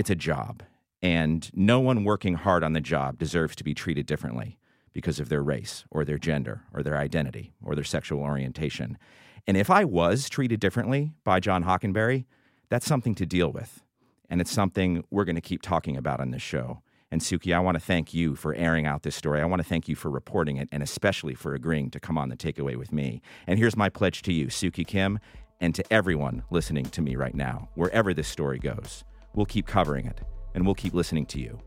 it's 0.00 0.10
a 0.10 0.14
job. 0.14 0.62
And 1.02 1.50
no 1.54 1.78
one 1.78 2.04
working 2.04 2.34
hard 2.34 2.64
on 2.64 2.72
the 2.72 2.80
job 2.80 3.18
deserves 3.18 3.54
to 3.56 3.64
be 3.64 3.74
treated 3.74 4.06
differently 4.06 4.58
because 4.92 5.20
of 5.20 5.28
their 5.28 5.42
race 5.42 5.84
or 5.90 6.04
their 6.04 6.18
gender 6.18 6.62
or 6.72 6.82
their 6.82 6.96
identity 6.96 7.52
or 7.62 7.74
their 7.74 7.84
sexual 7.84 8.20
orientation. 8.20 8.98
And 9.46 9.56
if 9.56 9.70
I 9.70 9.84
was 9.84 10.28
treated 10.28 10.58
differently 10.58 11.12
by 11.22 11.38
John 11.38 11.64
Hockenberry, 11.64 12.24
that's 12.70 12.86
something 12.86 13.14
to 13.16 13.26
deal 13.26 13.52
with. 13.52 13.82
And 14.30 14.40
it's 14.40 14.50
something 14.50 15.04
we're 15.10 15.24
going 15.26 15.36
to 15.36 15.42
keep 15.42 15.60
talking 15.60 15.96
about 15.96 16.20
on 16.20 16.30
this 16.30 16.42
show. 16.42 16.80
And 17.10 17.20
Suki, 17.20 17.54
I 17.54 17.60
want 17.60 17.74
to 17.74 17.84
thank 17.84 18.14
you 18.14 18.34
for 18.34 18.54
airing 18.54 18.86
out 18.86 19.02
this 19.02 19.16
story. 19.16 19.42
I 19.42 19.44
want 19.44 19.60
to 19.60 19.68
thank 19.68 19.86
you 19.86 19.96
for 19.96 20.10
reporting 20.10 20.56
it 20.56 20.68
and 20.72 20.82
especially 20.82 21.34
for 21.34 21.54
agreeing 21.54 21.90
to 21.90 22.00
come 22.00 22.16
on 22.16 22.30
the 22.30 22.36
takeaway 22.36 22.76
with 22.76 22.92
me. 22.92 23.20
And 23.46 23.58
here's 23.58 23.76
my 23.76 23.90
pledge 23.90 24.22
to 24.22 24.32
you, 24.32 24.46
Suki 24.46 24.86
Kim, 24.86 25.18
and 25.60 25.74
to 25.74 25.84
everyone 25.92 26.44
listening 26.50 26.86
to 26.86 27.02
me 27.02 27.16
right 27.16 27.34
now, 27.34 27.68
wherever 27.74 28.14
this 28.14 28.28
story 28.28 28.58
goes. 28.58 29.04
We'll 29.34 29.46
keep 29.46 29.66
covering 29.66 30.06
it 30.06 30.20
and 30.54 30.64
we'll 30.64 30.74
keep 30.74 30.94
listening 30.94 31.26
to 31.26 31.40
you. 31.40 31.58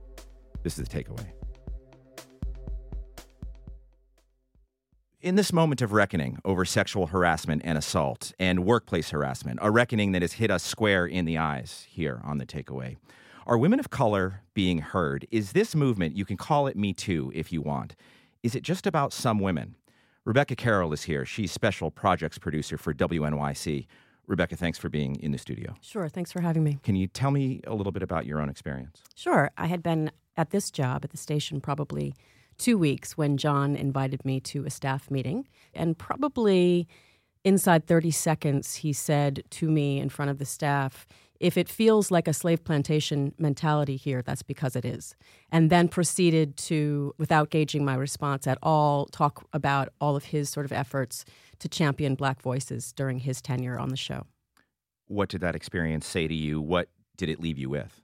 This 0.64 0.78
is 0.78 0.88
the 0.88 1.04
takeaway. 1.04 1.28
In 5.22 5.36
this 5.36 5.54
moment 5.54 5.82
of 5.82 5.94
reckoning 5.94 6.38
over 6.44 6.66
sexual 6.66 7.08
harassment 7.08 7.62
and 7.64 7.78
assault 7.78 8.34
and 8.40 8.66
workplace 8.66 9.12
harassment, 9.12 9.60
a 9.62 9.72
reckoning 9.72 10.12
that 10.12 10.22
has 10.22 10.34
hit 10.34 10.52
us 10.52 10.64
square 10.64 11.06
in 11.06 11.24
the 11.24 11.38
eyes 11.38 11.88
here 11.90 12.20
on 12.26 12.40
the 12.40 12.46
takeaway, 12.46 12.98
are 13.48 13.58
women 13.58 13.80
of 13.80 13.90
color 13.90 14.42
being 14.54 14.80
heard? 14.80 15.26
Is 15.32 15.54
this 15.54 15.76
movement, 15.76 16.18
you 16.18 16.26
can 16.26 16.36
call 16.36 16.68
it 16.68 16.76
Me 16.76 16.94
Too 16.94 17.32
if 17.34 17.54
you 17.54 17.62
want, 17.62 17.96
is 18.42 18.54
it 18.54 18.64
just 18.64 18.86
about 18.86 19.14
some 19.14 19.40
women? 19.40 19.76
Rebecca 20.26 20.56
Carroll 20.56 20.92
is 20.92 21.04
here. 21.04 21.26
She's 21.26 21.52
special 21.52 21.92
projects 21.92 22.38
producer 22.38 22.78
for 22.78 22.94
WNYC. 22.94 23.88
Rebecca, 24.28 24.56
thanks 24.56 24.78
for 24.78 24.90
being 24.90 25.16
in 25.18 25.32
the 25.32 25.38
studio. 25.38 25.76
Sure, 25.82 26.08
thanks 26.08 26.32
for 26.32 26.42
having 26.42 26.64
me. 26.64 26.80
Can 26.84 26.96
you 26.96 27.08
tell 27.08 27.32
me 27.32 27.62
a 27.68 27.74
little 27.74 27.92
bit 27.92 28.04
about 28.04 28.26
your 28.26 28.40
own 28.40 28.50
experience? 28.50 29.02
Sure. 29.16 29.52
I 29.58 29.68
had 29.68 29.84
been 29.84 30.12
at 30.38 30.52
this 30.52 30.72
job 30.72 31.04
at 31.04 31.12
the 31.12 31.18
station 31.18 31.62
probably 31.62 32.16
two 32.58 32.78
weeks 32.78 33.18
when 33.18 33.38
John 33.38 33.76
invited 33.76 34.24
me 34.24 34.40
to 34.42 34.66
a 34.66 34.70
staff 34.70 35.12
meeting. 35.12 35.48
And 35.74 35.98
probably 35.98 36.88
inside 37.44 37.86
30 37.86 38.12
seconds, 38.12 38.76
he 38.76 38.94
said 38.94 39.44
to 39.52 39.70
me 39.70 40.00
in 40.00 40.10
front 40.10 40.32
of 40.32 40.38
the 40.38 40.46
staff, 40.46 41.06
if 41.40 41.58
it 41.58 41.68
feels 41.68 42.10
like 42.10 42.28
a 42.28 42.34
slave 42.34 42.64
plantation 42.64 43.34
mentality 43.38 43.98
here, 43.98 44.22
that's 44.22 44.44
because 44.44 44.78
it 44.78 44.86
is. 44.86 45.14
And 45.52 45.70
then 45.70 45.90
proceeded 45.90 46.56
to, 46.58 47.14
without 47.18 47.50
gauging 47.50 47.84
my 47.84 47.96
response 47.96 48.48
at 48.48 48.58
all, 48.64 49.08
talk 49.08 49.46
about 49.52 49.90
all 50.00 50.16
of 50.16 50.26
his 50.26 50.50
sort 50.50 50.66
of 50.66 50.72
efforts 50.72 51.26
to 51.64 51.70
champion 51.70 52.16
black 52.16 52.42
voices 52.42 52.92
during 52.92 53.20
his 53.20 53.42
tenure 53.42 53.80
on 53.80 53.88
the 53.88 53.98
show. 53.98 54.26
What 55.08 55.30
did 55.30 55.42
that 55.42 55.56
experience 55.56 56.06
say 56.06 56.28
to 56.28 56.34
you? 56.34 56.62
What 56.62 56.90
did 57.16 57.30
it 57.30 57.40
leave 57.40 57.58
you 57.58 57.70
with? 57.70 58.03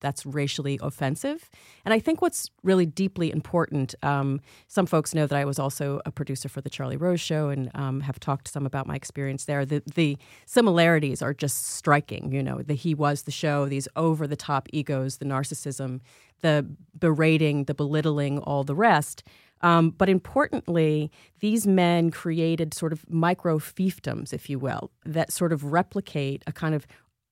That's 0.00 0.26
racially 0.26 0.78
offensive. 0.82 1.50
And 1.84 1.94
I 1.94 1.98
think 1.98 2.20
what's 2.22 2.50
really 2.62 2.86
deeply 2.86 3.30
important, 3.30 3.94
um, 4.02 4.40
some 4.68 4.86
folks 4.86 5.14
know 5.14 5.26
that 5.26 5.36
I 5.36 5.44
was 5.44 5.58
also 5.58 6.00
a 6.04 6.10
producer 6.10 6.48
for 6.48 6.60
the 6.60 6.70
Charlie 6.70 6.96
Rose 6.96 7.20
Show 7.20 7.48
and 7.48 7.70
um, 7.74 8.00
have 8.00 8.20
talked 8.20 8.48
some 8.48 8.66
about 8.66 8.86
my 8.86 8.94
experience 8.94 9.44
there. 9.44 9.64
The, 9.64 9.82
the 9.94 10.18
similarities 10.44 11.22
are 11.22 11.34
just 11.34 11.66
striking. 11.68 12.32
You 12.32 12.42
know, 12.42 12.62
the 12.62 12.74
he 12.74 12.94
was 12.94 13.22
the 13.22 13.30
show, 13.30 13.66
these 13.66 13.88
over 13.96 14.26
the 14.26 14.36
top 14.36 14.68
egos, 14.72 15.18
the 15.18 15.24
narcissism, 15.24 16.00
the 16.40 16.66
berating, 16.98 17.64
the 17.64 17.74
belittling, 17.74 18.38
all 18.38 18.64
the 18.64 18.74
rest. 18.74 19.22
Um, 19.62 19.90
but 19.90 20.08
importantly, 20.08 21.10
these 21.40 21.66
men 21.66 22.10
created 22.10 22.74
sort 22.74 22.92
of 22.92 23.08
micro 23.10 23.58
fiefdoms, 23.58 24.32
if 24.32 24.50
you 24.50 24.58
will, 24.58 24.90
that 25.04 25.32
sort 25.32 25.52
of 25.52 25.64
replicate 25.64 26.42
a 26.46 26.52
kind 26.52 26.74
of 26.74 26.86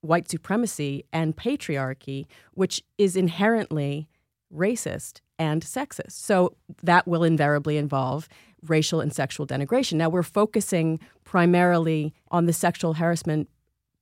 white 0.05 0.31
supremacy 0.31 1.05
and 1.13 1.37
patriarchy, 1.37 2.27
which 2.53 2.83
is 2.99 3.17
inherently 3.17 4.09
racist 4.53 5.21
and 5.39 5.63
sexist. 5.63 6.13
So 6.13 6.55
that 6.83 7.09
will 7.09 7.25
invariably 7.25 7.77
involve 7.77 8.29
racial 8.67 9.01
and 9.01 9.13
sexual 9.13 9.47
denigration. 9.47 9.95
Now, 9.95 10.09
we're 10.09 10.23
focusing 10.23 11.01
primarily 11.25 12.15
on 12.31 12.47
the 12.47 12.53
sexual 12.53 12.95
harassment 12.95 13.49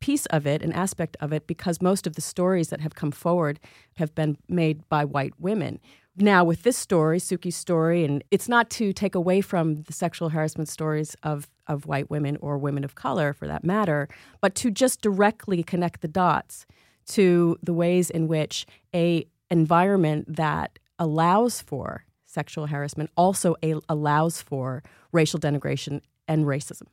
piece 0.00 0.26
of 0.26 0.46
it, 0.46 0.62
an 0.62 0.72
aspect 0.72 1.16
of 1.20 1.32
it, 1.32 1.46
because 1.46 1.80
most 1.80 2.06
of 2.06 2.16
the 2.16 2.20
stories 2.20 2.68
that 2.68 2.80
have 2.80 2.94
come 2.94 3.12
forward 3.12 3.60
have 3.96 4.14
been 4.14 4.36
made 4.48 4.86
by 4.88 5.04
white 5.04 5.32
women. 5.38 5.78
Now, 6.16 6.44
with 6.44 6.62
this 6.62 6.76
story, 6.76 7.18
Suki's 7.18 7.56
story, 7.56 8.04
and 8.04 8.22
it's 8.30 8.48
not 8.48 8.68
to 8.70 8.92
take 8.92 9.14
away 9.14 9.40
from 9.40 9.82
the 9.84 9.94
sexual 9.94 10.28
harassment 10.28 10.68
stories 10.68 11.16
of, 11.22 11.48
of 11.66 11.86
white 11.86 12.10
women 12.10 12.36
or 12.42 12.58
women 12.58 12.84
of 12.84 12.94
color 12.94 13.32
for 13.32 13.46
that 13.46 13.64
matter, 13.64 14.08
but 14.42 14.54
to 14.56 14.70
just 14.70 15.00
directly 15.00 15.62
connect 15.62 16.02
the 16.02 16.08
dots 16.08 16.66
to 17.06 17.56
the 17.62 17.72
ways 17.72 18.10
in 18.10 18.28
which 18.28 18.66
a 18.94 19.26
environment 19.50 20.36
that 20.36 20.78
allows 20.98 21.62
for 21.62 22.04
sexual 22.26 22.66
harassment 22.66 23.10
also 23.16 23.56
a- 23.62 23.80
allows 23.88 24.42
for 24.42 24.82
racial 25.12 25.40
denigration 25.40 26.02
and 26.28 26.44
racism. 26.44 26.86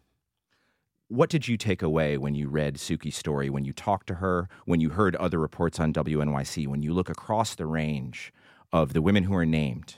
What 1.09 1.29
did 1.29 1.47
you 1.47 1.57
take 1.57 1.81
away 1.81 2.17
when 2.17 2.35
you 2.35 2.47
read 2.47 2.75
Suki's 2.75 3.15
story, 3.15 3.49
when 3.49 3.65
you 3.65 3.73
talked 3.73 4.07
to 4.07 4.15
her, 4.15 4.47
when 4.65 4.79
you 4.79 4.91
heard 4.91 5.15
other 5.15 5.39
reports 5.39 5.79
on 5.79 5.91
WNYC, 5.91 6.67
when 6.67 6.83
you 6.83 6.93
look 6.93 7.09
across 7.09 7.55
the 7.55 7.65
range 7.65 8.31
of 8.71 8.93
the 8.93 9.01
women 9.01 9.23
who 9.23 9.35
are 9.35 9.45
named 9.45 9.97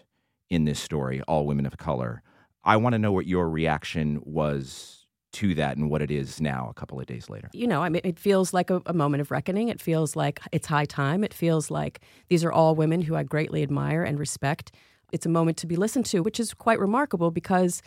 in 0.49 0.65
this 0.65 0.79
story, 0.79 1.21
all 1.23 1.45
women 1.45 1.65
of 1.65 1.77
color. 1.77 2.21
I 2.63 2.77
want 2.77 2.93
to 2.93 2.99
know 2.99 3.11
what 3.11 3.25
your 3.25 3.49
reaction 3.49 4.21
was 4.23 5.01
to 5.33 5.55
that 5.55 5.77
and 5.77 5.89
what 5.89 6.01
it 6.01 6.11
is 6.11 6.41
now, 6.41 6.67
a 6.69 6.73
couple 6.73 6.99
of 6.99 7.05
days 7.05 7.29
later. 7.29 7.49
You 7.53 7.67
know, 7.67 7.81
I 7.81 7.89
mean, 7.89 8.01
it 8.03 8.19
feels 8.19 8.53
like 8.53 8.69
a, 8.69 8.81
a, 8.85 8.93
moment 8.93 9.21
of 9.21 9.31
reckoning. 9.31 9.69
It 9.69 9.79
feels 9.79 10.15
like 10.15 10.41
it's 10.51 10.67
high 10.67 10.85
time. 10.85 11.23
It 11.23 11.33
feels 11.33 11.71
like 11.71 12.01
these 12.27 12.43
are 12.43 12.51
all 12.51 12.75
women 12.75 13.01
who 13.01 13.15
I 13.15 13.23
greatly 13.23 13.63
admire 13.63 14.03
and 14.03 14.19
respect. 14.19 14.75
It's 15.13 15.25
a 15.25 15.29
moment 15.29 15.57
to 15.57 15.67
be 15.67 15.77
listened 15.77 16.05
to, 16.07 16.19
which 16.21 16.39
is 16.39 16.53
quite 16.53 16.79
remarkable 16.79 17.31
because 17.31 17.81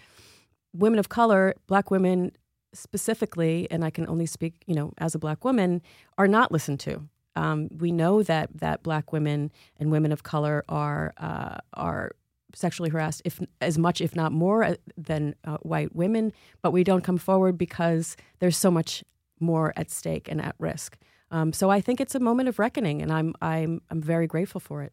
women 0.73 0.99
of 0.99 1.11
color, 1.11 1.55
black 1.67 1.91
women 1.91 2.33
specifically, 2.73 3.69
and 3.71 3.85
I 3.85 3.91
can 3.91 4.07
only 4.09 4.27
speak, 4.27 4.63
you 4.67 4.75
know, 4.75 4.93
as 4.99 5.15
a 5.15 5.19
black 5.19 5.45
woman, 5.45 5.83
are 6.19 6.29
not 6.29 6.51
listened 6.51 6.81
to. 6.81 7.09
Um, 7.37 7.69
we 7.79 7.93
know 7.93 8.23
that 8.23 8.51
that 8.61 8.83
black 8.83 9.13
women 9.13 9.51
and 9.79 9.91
women 9.91 10.13
of 10.13 10.23
color 10.23 10.65
are 10.69 11.15
uh, 11.19 11.59
are 11.75 12.13
sexually 12.55 12.91
harassed, 12.91 13.23
if 13.25 13.41
as 13.61 13.79
much, 13.79 14.01
if 14.01 14.15
not 14.15 14.33
more, 14.33 14.63
uh, 14.65 14.75
than 14.97 15.35
uh, 15.45 15.59
white 15.63 15.95
women. 15.95 16.33
But 16.63 16.73
we 16.73 16.85
don't 16.85 17.03
come 17.03 17.19
forward 17.19 17.59
because 17.59 18.17
there's 18.39 18.57
so 18.57 18.71
much 18.71 19.05
more 19.41 19.73
at 19.77 19.91
stake 19.91 20.29
and 20.31 20.41
at 20.41 20.55
risk. 20.59 20.97
Um, 21.31 21.53
so 21.53 21.71
I 21.71 21.81
think 21.81 22.01
it's 22.01 22.15
a 22.15 22.21
moment 22.21 22.49
of 22.49 22.59
reckoning, 22.59 23.03
and 23.03 23.13
I'm 23.13 23.35
I'm 23.43 23.81
I'm 23.91 24.01
very 24.01 24.27
grateful 24.27 24.61
for 24.61 24.83
it. 24.83 24.93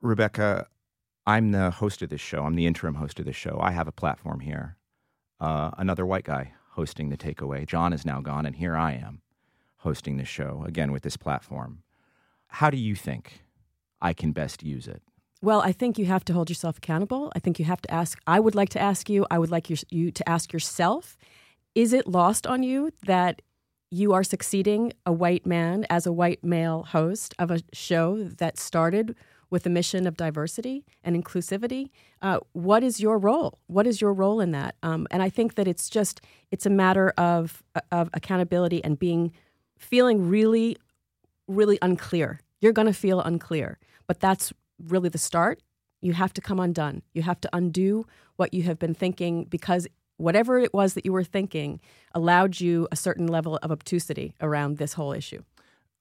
Rebecca, 0.00 0.66
I'm 1.26 1.52
the 1.52 1.70
host 1.70 2.02
of 2.02 2.08
this 2.08 2.20
show. 2.20 2.44
I'm 2.44 2.54
the 2.54 2.66
interim 2.66 2.94
host 2.94 3.20
of 3.20 3.26
this 3.26 3.36
show. 3.36 3.58
I 3.60 3.70
have 3.72 3.86
a 3.86 3.92
platform 3.92 4.40
here. 4.40 4.76
Uh, 5.40 5.70
another 5.76 6.06
white 6.06 6.24
guy 6.24 6.54
hosting 6.70 7.10
the 7.10 7.16
takeaway. 7.16 7.66
John 7.66 7.92
is 7.92 8.06
now 8.06 8.20
gone, 8.20 8.46
and 8.46 8.56
here 8.56 8.76
I 8.76 8.92
am 8.92 9.20
hosting 9.82 10.16
the 10.16 10.24
show, 10.24 10.64
again, 10.66 10.92
with 10.92 11.02
this 11.02 11.16
platform. 11.16 11.82
How 12.46 12.70
do 12.70 12.76
you 12.76 12.94
think 12.94 13.42
I 14.00 14.12
can 14.12 14.32
best 14.32 14.62
use 14.62 14.86
it? 14.86 15.02
Well, 15.42 15.60
I 15.60 15.72
think 15.72 15.98
you 15.98 16.06
have 16.06 16.24
to 16.26 16.32
hold 16.32 16.48
yourself 16.48 16.78
accountable. 16.78 17.32
I 17.34 17.40
think 17.40 17.58
you 17.58 17.64
have 17.64 17.82
to 17.82 17.90
ask, 17.92 18.20
I 18.26 18.38
would 18.38 18.54
like 18.54 18.68
to 18.70 18.80
ask 18.80 19.10
you, 19.10 19.26
I 19.28 19.40
would 19.40 19.50
like 19.50 19.68
you, 19.68 19.76
you 19.90 20.12
to 20.12 20.28
ask 20.28 20.52
yourself 20.52 21.16
is 21.74 21.92
it 21.92 22.06
lost 22.06 22.46
on 22.46 22.62
you 22.62 22.92
that 23.06 23.42
you 23.90 24.12
are 24.12 24.22
succeeding 24.22 24.92
a 25.04 25.12
white 25.12 25.46
man 25.46 25.86
as 25.90 26.06
a 26.06 26.12
white 26.12 26.44
male 26.44 26.82
host 26.82 27.34
of 27.38 27.50
a 27.50 27.60
show 27.72 28.24
that 28.24 28.58
started 28.58 29.16
with 29.50 29.66
a 29.66 29.70
mission 29.70 30.06
of 30.06 30.16
diversity 30.16 30.84
and 31.02 31.16
inclusivity. 31.16 31.90
Uh, 32.20 32.40
what 32.52 32.82
is 32.82 33.00
your 33.00 33.18
role? 33.18 33.58
What 33.66 33.86
is 33.86 34.00
your 34.00 34.12
role 34.12 34.40
in 34.40 34.52
that? 34.52 34.76
Um, 34.82 35.06
and 35.10 35.22
I 35.22 35.28
think 35.28 35.56
that 35.56 35.66
it's 35.66 35.90
just 35.90 36.20
it's 36.50 36.66
a 36.66 36.70
matter 36.70 37.12
of 37.18 37.62
of 37.90 38.08
accountability 38.14 38.82
and 38.84 38.98
being 38.98 39.32
feeling 39.82 40.28
really, 40.28 40.76
really 41.48 41.78
unclear. 41.82 42.40
You're 42.60 42.72
going 42.72 42.86
to 42.86 42.94
feel 42.94 43.20
unclear, 43.20 43.78
but 44.06 44.20
that's 44.20 44.52
really 44.78 45.08
the 45.08 45.18
start. 45.18 45.62
You 46.00 46.12
have 46.14 46.32
to 46.34 46.40
come 46.40 46.60
undone. 46.60 47.02
You 47.12 47.22
have 47.22 47.40
to 47.42 47.50
undo 47.52 48.06
what 48.36 48.54
you 48.54 48.64
have 48.64 48.78
been 48.78 48.94
thinking 48.94 49.44
because 49.44 49.86
whatever 50.16 50.58
it 50.58 50.72
was 50.72 50.94
that 50.94 51.04
you 51.04 51.12
were 51.12 51.24
thinking 51.24 51.80
allowed 52.14 52.60
you 52.60 52.88
a 52.92 52.96
certain 52.96 53.26
level 53.26 53.58
of 53.62 53.70
obtusity 53.70 54.34
around 54.40 54.78
this 54.78 54.94
whole 54.94 55.12
issue. 55.12 55.42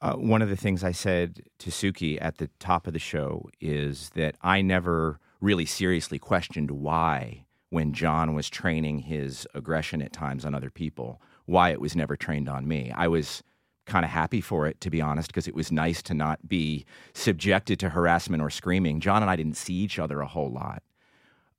Uh, 0.01 0.13
one 0.13 0.41
of 0.41 0.49
the 0.49 0.55
things 0.55 0.83
I 0.83 0.91
said 0.91 1.41
to 1.59 1.69
Suki 1.69 2.17
at 2.19 2.37
the 2.37 2.49
top 2.59 2.87
of 2.87 2.93
the 2.93 2.99
show 2.99 3.49
is 3.59 4.09
that 4.15 4.35
I 4.41 4.61
never 4.61 5.19
really 5.39 5.65
seriously 5.65 6.17
questioned 6.17 6.71
why, 6.71 7.45
when 7.69 7.93
John 7.93 8.33
was 8.33 8.49
training 8.49 8.99
his 8.99 9.47
aggression 9.53 10.01
at 10.01 10.11
times 10.11 10.43
on 10.43 10.55
other 10.55 10.69
people, 10.71 11.21
why 11.45 11.69
it 11.69 11.81
was 11.81 11.95
never 11.95 12.15
trained 12.15 12.49
on 12.49 12.67
me. 12.67 12.91
I 12.95 13.07
was 13.07 13.43
kind 13.85 14.05
of 14.05 14.11
happy 14.11 14.41
for 14.41 14.67
it, 14.67 14.79
to 14.81 14.89
be 14.89 15.01
honest, 15.01 15.29
because 15.29 15.47
it 15.47 15.55
was 15.55 15.71
nice 15.71 16.01
to 16.03 16.13
not 16.13 16.47
be 16.47 16.85
subjected 17.13 17.79
to 17.79 17.89
harassment 17.89 18.41
or 18.41 18.49
screaming. 18.49 18.99
John 18.99 19.21
and 19.21 19.29
I 19.29 19.35
didn't 19.35 19.57
see 19.57 19.73
each 19.73 19.99
other 19.99 20.21
a 20.21 20.27
whole 20.27 20.51
lot. 20.51 20.83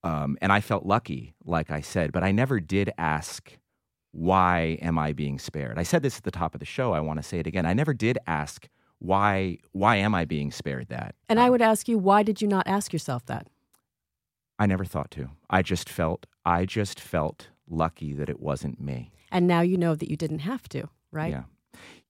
Um, 0.04 0.36
and 0.42 0.52
I 0.52 0.60
felt 0.60 0.84
lucky, 0.84 1.34
like 1.44 1.70
I 1.70 1.80
said, 1.80 2.12
but 2.12 2.24
I 2.24 2.32
never 2.32 2.58
did 2.58 2.90
ask, 2.98 3.56
why 4.10 4.78
am 4.82 4.98
I 4.98 5.12
being 5.12 5.38
spared? 5.38 5.78
I 5.78 5.84
said 5.84 6.02
this 6.02 6.16
at 6.16 6.24
the 6.24 6.30
top 6.30 6.54
of 6.54 6.60
the 6.60 6.66
show. 6.66 6.92
I 6.92 7.00
want 7.00 7.18
to 7.18 7.22
say 7.22 7.38
it 7.38 7.46
again. 7.46 7.66
I 7.66 7.72
never 7.72 7.94
did 7.94 8.18
ask, 8.26 8.68
why, 8.98 9.58
why 9.72 9.96
am 9.96 10.14
I 10.14 10.24
being 10.24 10.50
spared 10.50 10.88
that? 10.88 11.14
And 11.28 11.40
I 11.40 11.50
would 11.50 11.62
ask 11.62 11.88
you, 11.88 11.98
why 11.98 12.22
did 12.22 12.42
you 12.42 12.48
not 12.48 12.66
ask 12.66 12.92
yourself 12.92 13.24
that? 13.26 13.46
I 14.58 14.66
never 14.66 14.84
thought 14.84 15.10
to. 15.12 15.30
I 15.50 15.62
just 15.62 15.88
felt, 15.88 16.26
I 16.44 16.66
just 16.66 17.00
felt 17.00 17.48
lucky 17.68 18.12
that 18.12 18.28
it 18.28 18.38
wasn't 18.38 18.80
me. 18.80 19.12
And 19.30 19.46
now 19.46 19.60
you 19.60 19.76
know 19.76 19.94
that 19.94 20.10
you 20.10 20.16
didn't 20.16 20.40
have 20.40 20.68
to, 20.70 20.88
right? 21.10 21.30
Yeah. 21.30 21.44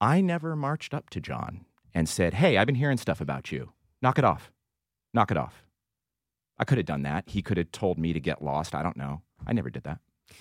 I 0.00 0.20
never 0.20 0.56
marched 0.56 0.94
up 0.94 1.10
to 1.10 1.20
John 1.20 1.64
and 1.94 2.08
said, 2.08 2.34
Hey, 2.34 2.56
I've 2.56 2.66
been 2.66 2.74
hearing 2.74 2.96
stuff 2.96 3.20
about 3.20 3.52
you. 3.52 3.72
Knock 4.00 4.18
it 4.18 4.24
off. 4.24 4.50
Knock 5.14 5.30
it 5.30 5.36
off. 5.36 5.64
I 6.58 6.64
could 6.64 6.78
have 6.78 6.86
done 6.86 7.02
that. 7.02 7.24
He 7.28 7.42
could 7.42 7.56
have 7.56 7.72
told 7.72 7.98
me 7.98 8.12
to 8.12 8.20
get 8.20 8.42
lost. 8.42 8.74
I 8.74 8.82
don't 8.82 8.96
know. 8.96 9.22
I 9.46 9.52
never 9.52 9.70
did 9.70 9.84
that. 9.84 9.98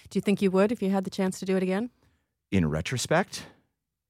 Do 0.09 0.17
you 0.17 0.21
think 0.21 0.41
you 0.41 0.51
would 0.51 0.71
if 0.71 0.81
you 0.81 0.89
had 0.89 1.03
the 1.03 1.09
chance 1.09 1.39
to 1.39 1.45
do 1.45 1.57
it 1.57 1.63
again? 1.63 1.89
In 2.51 2.69
retrospect, 2.69 3.45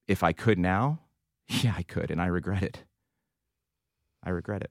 if 0.06 0.22
I 0.22 0.32
could 0.32 0.58
now, 0.58 1.00
yeah, 1.48 1.74
I 1.76 1.82
could, 1.82 2.10
and 2.10 2.20
I 2.20 2.26
regret 2.26 2.62
it. 2.62 2.84
I 4.22 4.30
regret 4.30 4.62
it. 4.62 4.70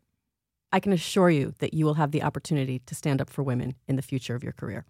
I 0.71 0.79
can 0.79 0.93
assure 0.93 1.29
you 1.29 1.53
that 1.59 1.73
you 1.73 1.85
will 1.85 1.95
have 1.95 2.11
the 2.11 2.23
opportunity 2.23 2.79
to 2.85 2.95
stand 2.95 3.21
up 3.21 3.29
for 3.29 3.43
women 3.43 3.75
in 3.87 3.97
the 3.97 4.01
future 4.01 4.35
of 4.35 4.43
your 4.43 4.53
career 4.53 4.85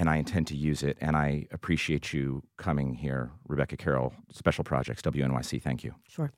and 0.00 0.08
I 0.08 0.16
intend 0.16 0.46
to 0.46 0.56
use 0.56 0.82
it. 0.82 0.96
And 1.02 1.14
I 1.14 1.46
appreciate 1.50 2.14
you 2.14 2.42
coming 2.56 2.94
here, 2.94 3.32
Rebecca 3.46 3.76
Carroll, 3.76 4.14
Special 4.32 4.64
Projects, 4.64 5.02
WNYC. 5.02 5.60
Thank 5.60 5.84
you. 5.84 5.94
Sure. 6.08 6.32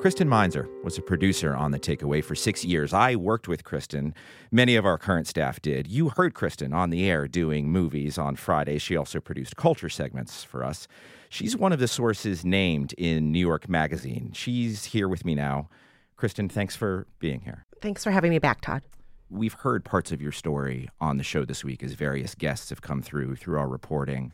Kristen 0.00 0.28
Meinzer 0.28 0.68
was 0.84 0.96
a 0.96 1.02
producer 1.02 1.52
on 1.56 1.72
The 1.72 1.80
Takeaway 1.80 2.22
for 2.22 2.36
six 2.36 2.64
years. 2.64 2.92
I 2.92 3.16
worked 3.16 3.48
with 3.48 3.64
Kristen. 3.64 4.14
Many 4.52 4.76
of 4.76 4.86
our 4.86 4.98
current 4.98 5.26
staff 5.26 5.60
did. 5.60 5.88
You 5.88 6.10
heard 6.10 6.34
Kristen 6.34 6.72
on 6.72 6.90
the 6.90 7.10
air 7.10 7.26
doing 7.26 7.68
movies 7.68 8.16
on 8.16 8.36
Friday. 8.36 8.78
She 8.78 8.96
also 8.96 9.18
produced 9.18 9.56
culture 9.56 9.88
segments 9.88 10.44
for 10.44 10.62
us. 10.62 10.86
She's 11.28 11.56
one 11.56 11.72
of 11.72 11.80
the 11.80 11.88
sources 11.88 12.44
named 12.44 12.92
in 12.92 13.32
New 13.32 13.40
York 13.40 13.68
Magazine. 13.68 14.30
She's 14.32 14.84
here 14.84 15.08
with 15.08 15.24
me 15.24 15.34
now. 15.34 15.68
Kristen, 16.16 16.48
thanks 16.48 16.76
for 16.76 17.08
being 17.18 17.40
here. 17.40 17.64
Thanks 17.80 18.04
for 18.04 18.12
having 18.12 18.30
me 18.30 18.38
back, 18.38 18.60
Todd 18.60 18.82
we've 19.32 19.54
heard 19.54 19.84
parts 19.84 20.12
of 20.12 20.20
your 20.20 20.32
story 20.32 20.88
on 21.00 21.16
the 21.16 21.24
show 21.24 21.44
this 21.44 21.64
week 21.64 21.82
as 21.82 21.94
various 21.94 22.34
guests 22.34 22.70
have 22.70 22.82
come 22.82 23.02
through 23.02 23.36
through 23.36 23.58
our 23.58 23.68
reporting. 23.68 24.32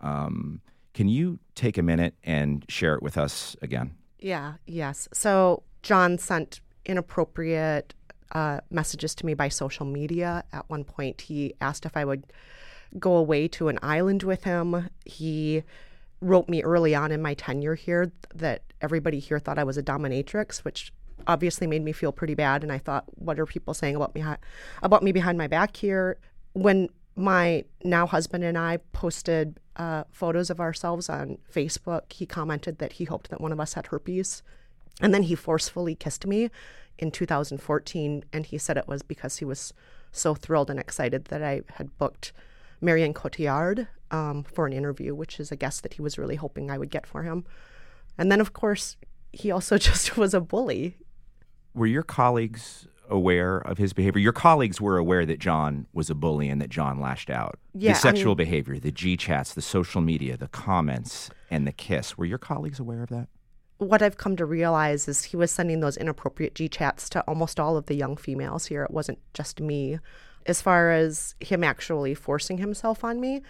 Um, 0.00 0.60
can 0.94 1.08
you 1.08 1.38
take 1.54 1.78
a 1.78 1.82
minute 1.82 2.14
and 2.24 2.64
share 2.68 2.94
it 2.94 3.02
with 3.02 3.16
us 3.16 3.54
again? 3.62 3.94
Yeah, 4.18 4.54
yes. 4.66 5.08
So 5.12 5.62
John 5.82 6.18
sent 6.18 6.60
inappropriate 6.84 7.94
uh, 8.32 8.60
messages 8.70 9.14
to 9.16 9.26
me 9.26 9.34
by 9.34 9.48
social 9.48 9.86
media. 9.86 10.44
At 10.52 10.68
one 10.68 10.84
point, 10.84 11.22
he 11.22 11.54
asked 11.60 11.84
if 11.84 11.96
I 11.96 12.04
would 12.04 12.24
go 12.98 13.16
away 13.16 13.46
to 13.48 13.68
an 13.68 13.78
island 13.82 14.22
with 14.22 14.44
him. 14.44 14.88
He 15.04 15.62
wrote 16.20 16.48
me 16.48 16.62
early 16.62 16.94
on 16.94 17.12
in 17.12 17.22
my 17.22 17.34
tenure 17.34 17.74
here 17.74 18.12
that 18.34 18.62
everybody 18.80 19.18
here 19.18 19.38
thought 19.38 19.58
I 19.58 19.64
was 19.64 19.78
a 19.78 19.82
dominatrix, 19.82 20.58
which 20.58 20.92
obviously 21.26 21.66
made 21.66 21.82
me 21.82 21.92
feel 21.92 22.12
pretty 22.12 22.34
bad. 22.34 22.62
And 22.62 22.72
I 22.72 22.78
thought, 22.78 23.04
what 23.16 23.38
are 23.38 23.46
people 23.46 23.74
saying 23.74 23.96
about 23.96 24.14
me 24.14 24.24
about 24.82 25.02
me 25.02 25.12
behind 25.12 25.38
my 25.38 25.46
back 25.46 25.76
here? 25.76 26.18
When 26.52 26.88
my 27.16 27.64
now 27.84 28.06
husband 28.06 28.44
and 28.44 28.56
I 28.56 28.78
posted 28.92 29.60
uh, 29.76 30.04
photos 30.10 30.50
of 30.50 30.60
ourselves 30.60 31.08
on 31.08 31.38
Facebook, 31.52 32.12
he 32.12 32.26
commented 32.26 32.78
that 32.78 32.94
he 32.94 33.04
hoped 33.04 33.30
that 33.30 33.40
one 33.40 33.52
of 33.52 33.60
us 33.60 33.74
had 33.74 33.88
herpes. 33.88 34.42
And 35.00 35.14
then 35.14 35.24
he 35.24 35.34
forcefully 35.34 35.94
kissed 35.94 36.26
me 36.26 36.50
in 36.98 37.10
2014. 37.10 38.24
And 38.32 38.46
he 38.46 38.58
said 38.58 38.76
it 38.76 38.88
was 38.88 39.02
because 39.02 39.38
he 39.38 39.44
was 39.44 39.72
so 40.12 40.34
thrilled 40.34 40.70
and 40.70 40.78
excited 40.78 41.26
that 41.26 41.42
I 41.42 41.62
had 41.74 41.96
booked 41.98 42.32
Marion 42.80 43.14
Cotillard 43.14 43.88
um, 44.10 44.42
for 44.44 44.66
an 44.66 44.72
interview, 44.72 45.14
which 45.14 45.38
is 45.38 45.52
a 45.52 45.56
guest 45.56 45.82
that 45.82 45.94
he 45.94 46.02
was 46.02 46.18
really 46.18 46.36
hoping 46.36 46.70
I 46.70 46.78
would 46.78 46.90
get 46.90 47.06
for 47.06 47.22
him. 47.22 47.44
And 48.18 48.30
then, 48.30 48.40
of 48.40 48.52
course, 48.52 48.96
he 49.32 49.50
also 49.50 49.78
just 49.90 50.16
was 50.16 50.34
a 50.34 50.40
bully 50.40 50.96
were 51.74 51.86
your 51.86 52.02
colleagues 52.02 52.86
aware 53.08 53.58
of 53.58 53.78
his 53.78 53.92
behavior? 53.92 54.20
Your 54.20 54.32
colleagues 54.32 54.80
were 54.80 54.96
aware 54.96 55.26
that 55.26 55.38
John 55.38 55.86
was 55.92 56.10
a 56.10 56.14
bully 56.14 56.48
and 56.48 56.60
that 56.60 56.70
John 56.70 57.00
lashed 57.00 57.30
out. 57.30 57.58
Yeah, 57.74 57.92
the 57.92 57.98
sexual 57.98 58.32
I 58.32 58.36
mean, 58.36 58.36
behavior, 58.36 58.78
the 58.78 58.92
G 58.92 59.16
chats, 59.16 59.54
the 59.54 59.62
social 59.62 60.00
media, 60.00 60.36
the 60.36 60.48
comments, 60.48 61.30
and 61.50 61.66
the 61.66 61.72
kiss. 61.72 62.16
Were 62.16 62.24
your 62.24 62.38
colleagues 62.38 62.78
aware 62.80 63.02
of 63.02 63.08
that? 63.10 63.28
What 63.78 64.02
I've 64.02 64.18
come 64.18 64.36
to 64.36 64.44
realize 64.44 65.08
is 65.08 65.24
he 65.24 65.36
was 65.36 65.50
sending 65.50 65.80
those 65.80 65.96
inappropriate 65.96 66.54
G 66.54 66.68
chats 66.68 67.08
to 67.10 67.20
almost 67.22 67.58
all 67.58 67.76
of 67.76 67.86
the 67.86 67.94
young 67.94 68.16
females 68.16 68.66
here. 68.66 68.84
It 68.84 68.90
wasn't 68.90 69.18
just 69.32 69.60
me. 69.60 69.98
As 70.46 70.62
far 70.62 70.90
as 70.90 71.34
him 71.40 71.64
actually 71.64 72.14
forcing 72.14 72.58
himself 72.58 73.04
on 73.04 73.20
me, 73.20 73.42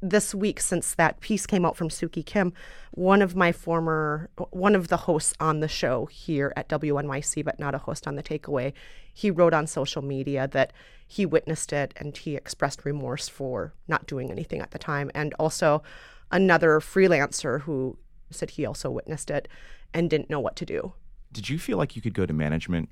this 0.00 0.34
week 0.34 0.60
since 0.60 0.94
that 0.94 1.20
piece 1.20 1.46
came 1.46 1.64
out 1.64 1.76
from 1.76 1.88
Suki 1.88 2.24
Kim, 2.24 2.52
one 2.92 3.22
of 3.22 3.34
my 3.34 3.52
former 3.52 4.30
one 4.50 4.74
of 4.74 4.88
the 4.88 4.96
hosts 4.96 5.34
on 5.40 5.60
the 5.60 5.68
show 5.68 6.06
here 6.06 6.52
at 6.56 6.68
WNYC, 6.68 7.44
but 7.44 7.58
not 7.58 7.74
a 7.74 7.78
host 7.78 8.06
on 8.06 8.16
the 8.16 8.22
takeaway, 8.22 8.72
he 9.12 9.30
wrote 9.30 9.54
on 9.54 9.66
social 9.66 10.02
media 10.02 10.46
that 10.48 10.72
he 11.06 11.26
witnessed 11.26 11.72
it 11.72 11.92
and 11.96 12.16
he 12.16 12.36
expressed 12.36 12.84
remorse 12.84 13.28
for 13.28 13.74
not 13.88 14.06
doing 14.06 14.30
anything 14.30 14.60
at 14.60 14.70
the 14.70 14.78
time. 14.78 15.10
And 15.14 15.34
also 15.34 15.82
another 16.30 16.80
freelancer 16.80 17.62
who 17.62 17.98
said 18.30 18.50
he 18.50 18.66
also 18.66 18.90
witnessed 18.90 19.30
it 19.30 19.48
and 19.92 20.10
didn't 20.10 20.30
know 20.30 20.40
what 20.40 20.56
to 20.56 20.66
do. 20.66 20.92
Did 21.32 21.48
you 21.48 21.58
feel 21.58 21.78
like 21.78 21.96
you 21.96 22.02
could 22.02 22.14
go 22.14 22.26
to 22.26 22.32
management? 22.32 22.88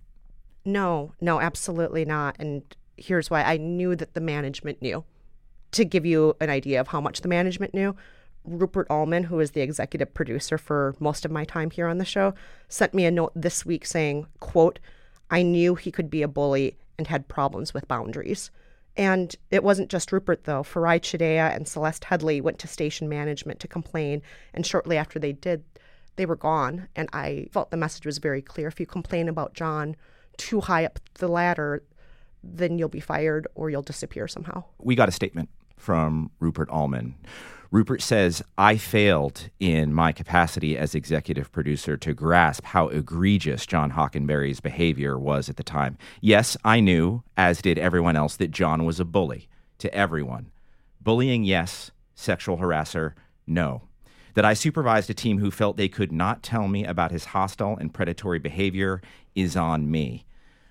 No, 0.65 1.13
no, 1.21 1.41
absolutely 1.41 2.05
not. 2.05 2.37
And 2.39 2.63
here's 2.97 3.31
why 3.31 3.43
I 3.43 3.57
knew 3.57 3.95
that 3.95 4.15
the 4.15 4.21
management 4.21 4.83
knew 4.83 5.05
to 5.73 5.85
give 5.85 6.07
you 6.07 6.37
an 6.41 6.51
idea 6.51 6.81
of 6.81 6.89
how 6.89 7.01
much 7.01 7.21
the 7.21 7.29
management 7.29 7.75
knew, 7.75 7.97
Rupert 8.45 8.87
Allman, 8.89 9.25
who 9.25 9.41
is 9.41 9.51
the 9.51 9.61
executive 9.61 10.15
producer 10.15 10.57
for 10.59 10.95
most 11.01 11.25
of 11.25 11.31
my 11.31 11.45
time 11.45 11.71
here 11.71 11.89
on 11.89 11.99
the 11.99 12.05
show, 12.05 12.35
sent 12.69 12.95
me 12.95 13.05
a 13.05 13.11
note 13.11 13.33
this 13.35 13.67
week 13.67 13.85
saying, 13.85 14.27
quote, 14.41 14.79
I 15.31 15.43
knew 15.43 15.75
he 15.75 15.91
could 15.91 16.09
be 16.09 16.23
a 16.23 16.29
bully 16.29 16.77
and 16.99 17.07
had 17.07 17.29
problems 17.29 17.75
with 17.75 17.89
boundaries. 17.89 18.51
And 18.97 19.35
it 19.51 19.63
wasn't 19.63 19.91
just 19.91 20.13
Rupert, 20.13 20.45
though. 20.45 20.63
Farai 20.63 21.01
Chideya 21.01 21.55
and 21.55 21.69
Celeste 21.69 22.05
Headlee 22.05 22.41
went 22.41 22.59
to 22.61 22.69
station 22.69 23.09
management 23.09 23.61
to 23.61 23.69
complain. 23.69 24.23
And 24.55 24.65
shortly 24.65 24.97
after 24.97 25.19
they 25.19 25.33
did, 25.33 25.65
they 26.15 26.25
were 26.25 26.37
gone. 26.37 26.89
And 26.97 27.09
I 27.13 27.49
felt 27.53 27.71
the 27.71 27.77
message 27.77 28.07
was 28.07 28.19
very 28.19 28.41
clear. 28.41 28.69
If 28.69 28.81
you 28.81 28.87
complain 28.87 29.29
about 29.29 29.53
John 29.53 29.97
too 30.39 30.61
high 30.63 30.85
up 30.87 30.99
the 31.15 31.29
ladder, 31.29 31.83
then 32.55 32.79
you'll 32.79 32.89
be 32.89 33.01
fired 33.01 33.47
or 33.55 33.71
you'll 33.71 33.83
disappear 33.83 34.29
somehow. 34.29 34.65
We 34.79 34.95
got 34.95 35.09
a 35.09 35.13
statement 35.13 35.49
from 35.77 36.31
Rupert 36.41 36.69
Allman. 36.71 37.15
Rupert 37.71 38.01
says, 38.01 38.43
I 38.57 38.77
failed 38.77 39.51
in 39.59 39.93
my 39.93 40.13
capacity 40.13 40.79
as 40.79 40.95
executive 40.95 41.51
producer 41.51 41.97
to 41.97 42.15
grasp 42.15 42.65
how 42.65 42.89
egregious 42.89 43.67
John 43.67 43.93
Hockenberry's 43.93 44.61
behavior 44.61 45.19
was 45.19 45.49
at 45.49 45.57
the 45.57 45.65
time. 45.65 45.99
Yes, 46.21 46.57
I 46.65 46.81
knew, 46.81 47.23
as 47.37 47.61
did 47.61 47.79
everyone 47.79 48.17
else, 48.17 48.37
that 48.37 48.53
John 48.53 48.85
was 48.85 49.01
a 49.01 49.05
bully 49.05 49.49
to 49.79 49.93
everyone. 49.93 50.53
Bullying, 51.01 51.45
yes. 51.45 51.91
Sexual 52.15 52.59
harasser, 52.59 53.13
no. 53.47 53.83
That 54.35 54.45
I 54.45 54.55
supervised 54.55 55.11
a 55.11 55.15
team 55.15 55.39
who 55.39 55.51
felt 55.51 55.77
they 55.77 55.89
could 55.89 56.13
not 56.13 56.43
tell 56.43 56.69
me 56.69 56.85
about 56.85 57.11
his 57.11 57.27
hostile 57.27 57.77
and 57.77 57.93
predatory 57.93 58.39
behavior 58.39 59.03
is 59.35 59.57
on 59.57 59.91
me. 59.91 60.25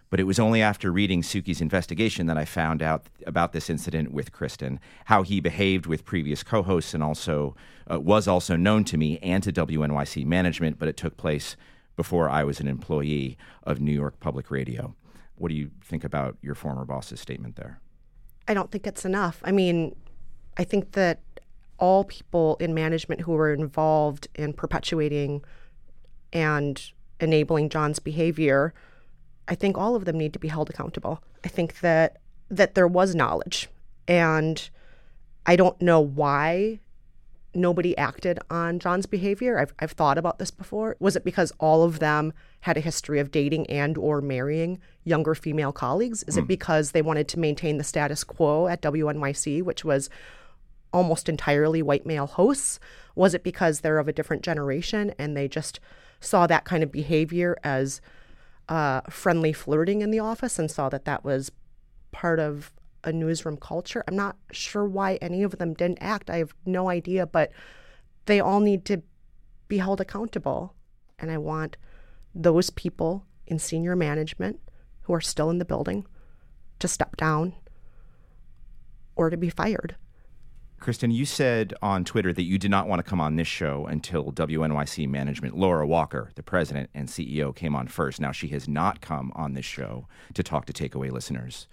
But 0.10 0.20
it 0.20 0.24
was 0.24 0.39
only 0.39 0.62
after 0.62 0.91
reading 0.91 1.22
Suki's 1.22 1.62
investigation 1.62 2.28
that 2.28 2.38
I 2.38 2.46
found 2.46 2.82
out 2.82 3.08
about 3.26 3.54
this 3.54 3.70
incident 3.70 4.12
with 4.12 4.32
Kristen, 4.32 4.80
how 5.06 5.24
he 5.24 5.39
behaved 5.39 5.88
with 5.88 6.06
previous 6.06 6.44
co 6.44 6.62
hosts, 6.63 6.94
and 6.94 7.04
also 7.04 7.56
uh, 7.91 8.00
was 8.00 8.28
also 8.28 8.56
known 8.56 8.84
to 8.86 8.98
me 8.98 9.18
and 9.20 9.44
to 9.44 9.52
WNYC 9.52 10.26
management, 10.26 10.80
but 10.80 10.88
it 10.88 10.98
took 10.98 11.18
place 11.18 11.56
before 11.96 12.30
I 12.30 12.44
was 12.44 12.60
an 12.60 12.68
employee 12.68 13.38
of 13.63 13.80
New 13.80 13.94
York 13.94 14.20
Public 14.20 14.52
Radio. 14.52 14.96
What 15.36 15.50
do 15.50 15.56
you 15.56 15.72
think 15.82 16.04
about 16.04 16.38
your 16.41 16.56
former 16.56 16.86
boss's 16.86 17.20
statement 17.20 17.56
there? 17.56 17.80
I 18.48 18.54
don't 18.54 18.72
think 18.72 18.86
it's 18.86 19.06
enough. 19.06 19.41
I 19.44 19.52
mean, 19.52 19.96
I 20.58 20.63
think 20.63 20.91
that 20.91 21.20
all 21.78 22.06
people 22.06 22.56
in 22.60 22.74
management 22.74 23.22
who 23.22 23.34
were 23.34 23.54
involved 23.54 24.28
in 24.36 24.54
perpetuating 24.54 25.44
and 26.32 26.91
enabling 27.20 27.70
John's 27.70 28.00
behavior 28.00 28.74
I 29.48 29.56
think 29.56 29.78
all 29.78 29.96
of 29.96 30.06
them 30.06 30.18
need 30.18 30.34
to 30.34 30.40
be 30.40 30.48
held 30.48 30.70
accountable. 30.70 31.22
I 31.44 31.48
think 31.48 31.80
that 31.80 32.18
that 32.50 32.76
there 32.76 32.88
was 32.88 33.16
knowledge 33.16 33.70
and 34.08 34.70
I 35.46 35.56
don't 35.56 35.80
know 35.82 36.00
why 36.00 36.80
nobody 37.56 37.98
acted 37.98 38.40
on 38.50 38.80
John's 38.80 39.06
behavior. 39.06 39.58
I've, 39.58 39.74
I've 39.80 39.92
thought 39.92 40.18
about 40.18 40.40
this 40.40 40.52
before. 40.52 40.98
Was 41.00 41.16
it 41.16 41.24
because 41.24 41.54
all 41.60 41.84
of 41.84 42.00
them 42.00 42.34
had 42.62 42.78
a 42.78 42.82
history 42.82 43.20
of 43.20 43.32
dating 43.32 43.68
and 43.68 43.98
or 43.98 44.22
marrying 44.22 44.80
younger 45.04 45.34
female 45.36 45.72
colleagues? 45.72 46.24
Is 46.24 46.36
mm. 46.36 46.40
it 46.40 46.42
hmm. 46.42 46.48
because 46.48 46.92
they 46.92 47.02
wanted 47.02 47.28
to 47.30 47.40
maintain 47.40 47.78
the 47.78 47.84
status 47.84 48.24
quo 48.24 48.68
at 48.68 48.82
WNYC, 48.82 49.64
which 49.64 49.86
was 49.86 50.10
almost 50.92 51.30
entirely 51.30 51.82
white 51.82 52.06
male 52.06 52.28
hosts? 52.28 52.80
Was 53.16 53.34
it 53.34 53.44
because 53.44 53.80
they're 53.80 54.00
of 54.00 54.08
a 54.08 54.14
different 54.14 54.44
generation 54.44 55.14
and 55.18 55.36
they 55.36 55.48
just 55.48 55.80
saw 56.20 56.48
that 56.48 56.66
kind 56.66 56.84
of 56.84 56.92
behavior 56.92 57.58
as 57.64 58.02
uh, 58.69 59.01
friendly 59.10 59.54
flirting 59.54 60.01
in 60.01 60.12
the 60.12 60.19
office 60.19 60.60
and 60.60 60.69
saw 60.69 60.89
that 60.89 61.06
that 61.06 61.23
was 61.23 61.51
part 62.12 62.39
of 62.39 62.71
a 63.04 63.12
newsroom 63.12 63.58
culture? 63.58 64.04
I'm 64.08 64.15
not 64.15 64.38
sure 64.51 64.86
why 64.86 65.15
any 65.15 65.43
of 65.43 65.58
them 65.58 65.73
didn't 65.73 65.99
act. 66.01 66.30
I 66.30 66.38
have 66.38 66.54
no 66.65 66.89
idea, 66.89 67.25
but 67.25 67.51
they 68.25 68.39
all 68.39 68.60
need 68.60 68.86
to 68.86 69.01
be 69.67 69.78
held 69.78 70.01
accountable. 70.01 70.73
And 71.19 71.32
I 71.32 71.38
want 71.38 71.78
those 72.34 72.69
people 72.69 73.25
in 73.47 73.60
senior 73.60 73.95
management 73.95 74.60
who 75.01 75.13
are 75.13 75.21
still 75.21 75.49
in 75.49 75.60
the 75.60 75.65
building 75.65 76.06
to 76.80 76.88
step 76.88 77.15
down 77.15 77.54
or 79.15 79.30
to 79.30 79.38
be 79.38 79.49
fired. 79.49 79.95
Kristen, 80.80 81.10
you 81.10 81.26
said 81.26 81.74
on 81.82 82.04
Twitter 82.04 82.32
that 82.34 82.44
you 82.44 82.58
did 82.58 82.70
not 82.70 82.88
want 82.88 83.00
to 83.00 83.10
come 83.10 83.22
on 83.22 83.36
this 83.36 83.48
show 83.48 83.86
until 83.88 84.32
WNYC 84.32 85.08
management, 85.10 85.58
Laura 85.58 85.88
Walker, 85.88 86.32
the 86.36 86.44
president 86.44 86.90
and 86.94 87.08
CEO, 87.08 87.56
came 87.56 87.76
on 87.76 87.88
first. 87.88 88.20
Now, 88.22 88.32
she 88.32 88.50
has 88.50 88.68
not 88.68 89.02
come 89.02 89.32
on 89.36 89.54
this 89.54 89.66
show 89.66 90.08
to 90.34 90.44
talk 90.44 90.66
to 90.68 90.74
takeaway 90.74 91.12
listeners. 91.12 91.68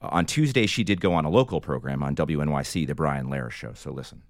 Uh, 0.00 0.08
on 0.10 0.26
Tuesday, 0.26 0.66
she 0.66 0.84
did 0.84 1.00
go 1.00 1.12
on 1.12 1.24
a 1.24 1.30
local 1.30 1.60
program 1.60 2.02
on 2.02 2.14
WNYC, 2.14 2.86
The 2.86 2.94
Brian 2.94 3.26
Lehrer 3.26 3.50
Show. 3.50 3.72
So 3.74 3.92
listen. 3.92 4.22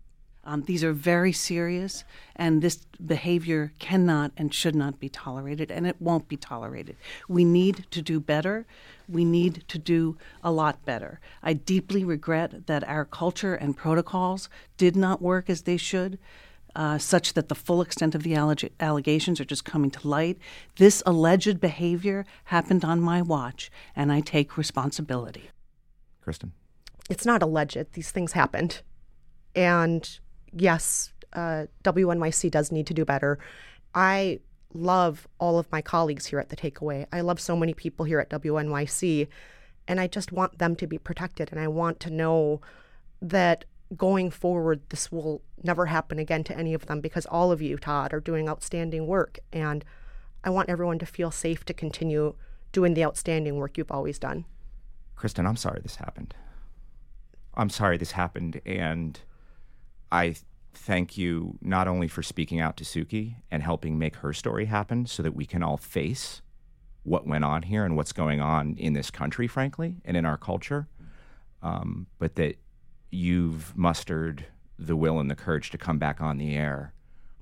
Um, 0.47 0.63
these 0.63 0.85
are 0.85 0.93
very 0.93 1.33
serious, 1.33 2.05
and 2.37 2.63
this 2.63 2.77
behavior 3.05 3.73
cannot 3.81 4.31
and 4.37 4.55
should 4.55 4.77
not 4.77 5.01
be 5.01 5.09
tolerated, 5.09 5.73
and 5.73 5.89
it 5.89 5.97
won't 6.01 6.29
be 6.29 6.37
tolerated. 6.37 6.95
We 7.29 7.45
need 7.45 7.85
to 7.91 8.01
do 8.01 8.21
better. 8.21 8.65
We 9.09 9.25
need 9.25 9.65
to 9.67 9.77
do 9.77 10.17
a 10.45 10.53
lot 10.53 10.85
better. 10.85 11.19
I 11.43 11.53
deeply 11.53 12.05
regret 12.05 12.69
that 12.69 12.87
our 12.89 13.05
culture 13.05 13.57
and 13.57 13.77
protocols 13.77 14.49
did 14.77 14.95
not 14.95 15.21
work 15.21 15.51
as 15.51 15.63
they 15.63 15.77
should. 15.77 16.19
Uh, 16.77 16.99
such 16.99 17.33
that 17.33 17.49
the 17.49 17.55
full 17.55 17.81
extent 17.81 18.15
of 18.15 18.23
the 18.23 18.35
alleg- 18.35 18.71
allegations 18.81 19.41
are 19.41 19.47
just 19.47 19.65
coming 19.65 19.91
to 19.91 20.07
light. 20.07 20.37
This 20.77 21.03
alleged 21.07 21.59
behavior 21.59 22.27
happened 22.45 22.85
on 22.85 23.01
my 23.01 23.23
watch, 23.23 23.71
and 23.97 24.13
I 24.13 24.21
take 24.21 24.59
responsibility. 24.59 25.49
Kristen? 26.21 26.53
It's 27.09 27.25
not 27.25 27.43
alleged. 27.43 27.95
These 27.95 28.11
things 28.11 28.33
happened. 28.33 28.83
And 29.55 30.19
yes, 30.53 31.13
uh, 31.33 31.67
WNYC 31.85 32.51
does 32.51 32.73
need 32.73 32.87
to 32.87 32.95
do 32.95 33.05
better. 33.05 33.39
I 33.95 34.41
love 34.75 35.27
all 35.39 35.59
of 35.59 35.71
my 35.73 35.81
colleagues 35.81 36.27
here 36.27 36.39
at 36.39 36.49
the 36.49 36.57
Takeaway. 36.57 37.07
I 37.13 37.21
love 37.21 37.41
so 37.41 37.57
many 37.57 37.75
people 37.75 38.05
here 38.05 38.21
at 38.21 38.31
WNYC, 38.31 39.29
and 39.89 40.01
I 40.01 40.07
just 40.07 40.33
want 40.33 40.59
them 40.59 40.77
to 40.77 40.87
be 40.87 40.99
protected. 40.99 41.51
And 41.51 41.61
I 41.61 41.69
want 41.69 42.01
to 42.01 42.11
know 42.11 42.61
that 43.23 43.65
going 43.97 44.31
forward, 44.31 44.81
this 44.89 45.13
will 45.13 45.43
never 45.63 45.87
happen 45.87 46.19
again 46.19 46.45
to 46.45 46.57
any 46.57 46.75
of 46.75 46.87
them 46.87 47.01
because 47.01 47.27
all 47.27 47.53
of 47.53 47.63
you, 47.63 47.77
Todd, 47.77 48.13
are 48.13 48.21
doing 48.21 48.49
outstanding 48.49 49.07
work. 49.07 49.39
And 49.53 49.85
I 50.45 50.51
want 50.51 50.69
everyone 50.69 50.99
to 51.01 51.07
feel 51.07 51.31
safe 51.31 51.65
to 51.67 51.75
continue 51.75 52.35
doing 52.73 52.95
the 52.95 53.05
outstanding 53.05 53.57
work 53.57 53.79
you've 53.79 53.91
always 53.91 54.19
done. 54.19 54.45
Kristen, 55.15 55.47
I'm 55.47 55.57
sorry 55.57 55.81
this 55.83 55.97
happened. 55.97 56.35
I'm 57.55 57.71
sorry 57.71 57.97
this 57.97 58.13
happened. 58.13 58.61
And 58.67 59.19
I 60.17 60.35
thank 60.73 61.19
you 61.19 61.59
not 61.61 61.87
only 61.87 62.09
for 62.09 62.23
speaking 62.23 62.59
out 62.59 62.79
to 62.79 62.85
Suki 62.85 63.37
and 63.51 63.63
helping 63.63 63.99
make 63.99 64.17
her 64.17 64.33
story 64.33 64.65
happen 64.65 65.05
so 65.05 65.23
that 65.23 65.35
we 65.35 65.45
can 65.45 65.63
all 65.63 65.77
face 65.77 66.41
what 67.03 67.27
went 67.27 67.45
on 67.45 67.63
here 67.63 67.85
and 67.85 67.97
what's 67.97 68.13
going 68.13 68.41
on 68.41 68.77
in 68.79 68.95
this 68.95 69.11
country, 69.11 69.47
frankly, 69.47 69.97
and 70.07 70.17
in 70.17 70.25
our 70.25 70.39
culture, 70.39 70.89
um, 71.63 72.07
but 72.19 72.35
that 72.37 72.57
you've 73.11 73.77
mustered 73.77 74.47
the 74.79 74.97
will 74.97 75.21
and 75.21 75.31
the 75.31 75.37
courage 75.37 75.69
to 75.71 75.79
come 75.79 75.99
back 75.99 76.23
on 76.23 76.39
the 76.39 76.57
air. 76.57 76.95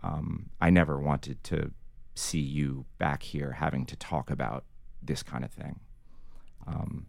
Um, 0.02 0.50
I 0.60 0.70
never 0.70 0.98
wanted 0.98 1.44
to 1.44 1.70
see 2.16 2.40
you 2.40 2.86
back 2.98 3.22
here 3.22 3.52
having 3.52 3.86
to 3.86 3.96
talk 3.96 4.30
about 4.30 4.64
this 5.00 5.22
kind 5.22 5.44
of 5.44 5.52
thing. 5.52 5.78
Um, 6.66 7.06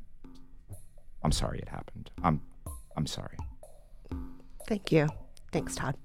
I'm 1.24 1.32
sorry 1.32 1.58
it 1.58 1.70
happened. 1.70 2.12
I'm 2.24 2.42
I'm 2.96 3.08
sorry. 3.08 3.38
Thank 4.68 4.92
you. 4.92 5.08
Thanks, 5.56 5.74
Todd. 5.74 5.96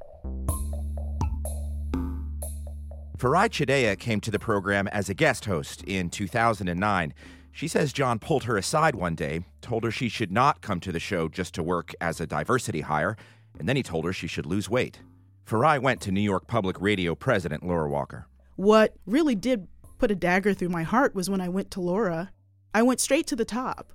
Farai 3.18 3.48
Chideya 3.48 3.98
came 3.98 4.20
to 4.20 4.30
the 4.30 4.38
program 4.38 4.86
as 4.86 5.08
a 5.08 5.14
guest 5.14 5.46
host 5.46 5.82
in 5.82 6.08
2009. 6.08 7.12
She 7.50 7.66
says 7.66 7.92
John 7.92 8.20
pulled 8.20 8.44
her 8.44 8.56
aside 8.56 8.94
one 8.94 9.16
day, 9.16 9.40
told 9.60 9.82
her 9.82 9.90
she 9.90 10.08
should 10.08 10.30
not 10.30 10.60
come 10.60 10.78
to 10.78 10.92
the 10.92 11.00
show 11.00 11.26
just 11.26 11.52
to 11.54 11.64
work 11.64 11.92
as 12.00 12.20
a 12.20 12.28
diversity 12.28 12.82
hire, 12.82 13.16
and 13.58 13.68
then 13.68 13.74
he 13.74 13.82
told 13.82 14.04
her 14.04 14.12
she 14.12 14.28
should 14.28 14.46
lose 14.46 14.70
weight. 14.70 15.00
Farai 15.44 15.82
went 15.82 16.00
to 16.02 16.12
New 16.12 16.20
York 16.20 16.46
Public 16.46 16.80
Radio 16.80 17.16
president 17.16 17.66
Laura 17.66 17.90
Walker. 17.90 18.28
What 18.54 18.94
really 19.04 19.34
did 19.34 19.66
put 19.98 20.12
a 20.12 20.14
dagger 20.14 20.54
through 20.54 20.68
my 20.68 20.84
heart 20.84 21.12
was 21.12 21.28
when 21.28 21.40
I 21.40 21.48
went 21.48 21.72
to 21.72 21.80
Laura. 21.80 22.30
I 22.72 22.82
went 22.82 23.00
straight 23.00 23.26
to 23.26 23.36
the 23.36 23.44
top 23.44 23.92